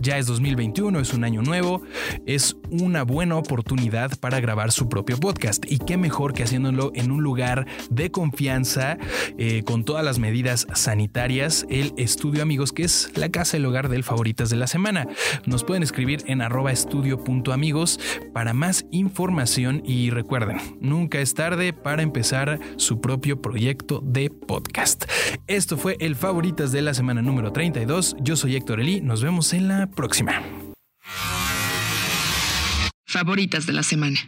ya 0.00 0.18
es 0.18 0.26
2021, 0.26 1.00
es 1.00 1.14
un 1.14 1.24
año 1.24 1.42
nuevo, 1.42 1.82
es 2.26 2.56
una 2.70 3.02
buena 3.02 3.36
oportunidad 3.36 4.18
para 4.18 4.40
grabar 4.40 4.72
su 4.72 4.88
propio 4.88 5.18
podcast 5.18 5.64
y 5.70 5.78
qué 5.78 5.96
mejor 5.96 6.32
que 6.32 6.42
haciéndolo 6.42 6.92
en 6.94 7.10
un 7.10 7.22
lugar 7.22 7.66
de 7.90 8.10
confianza 8.10 8.98
eh, 9.38 9.62
con 9.64 9.84
todas 9.84 10.04
las 10.04 10.18
medidas 10.18 10.66
sanitarias, 10.74 11.66
el 11.70 11.92
estudio 11.96 12.42
amigos 12.42 12.72
que 12.72 12.84
es 12.84 13.10
la 13.14 13.28
casa 13.30 13.56
el 13.56 13.66
hogar 13.66 13.88
del 13.88 14.04
favoritas 14.04 14.50
de 14.50 14.56
la 14.56 14.66
semana. 14.66 15.06
Nos 15.46 15.64
pueden 15.64 15.82
escribir 15.82 16.22
en 16.26 16.42
arroba 16.42 16.72
estudio.amigos 16.72 18.00
para 18.32 18.52
más 18.52 18.86
información 18.90 19.82
y 19.84 20.10
recuerden, 20.10 20.58
nunca 20.80 21.18
es 21.20 21.34
tarde 21.34 21.72
para 21.72 22.02
empezar 22.02 22.60
su 22.76 23.00
propio 23.00 23.40
proyecto 23.40 24.00
de 24.04 24.30
podcast. 24.30 25.04
Esto 25.46 25.76
fue 25.76 25.96
el 26.00 26.16
favoritas 26.16 26.72
de 26.72 26.82
la 26.82 26.94
semana 26.94 27.22
número 27.22 27.52
32. 27.52 28.16
Yo 28.20 28.36
soy 28.36 28.56
Héctor 28.56 28.80
Elí, 28.80 29.00
nos 29.00 29.22
vemos 29.22 29.52
en 29.52 29.68
la 29.68 29.87
próxima. 29.94 30.42
Favoritas 33.06 33.66
de 33.66 33.72
la 33.72 33.82
semana. 33.82 34.18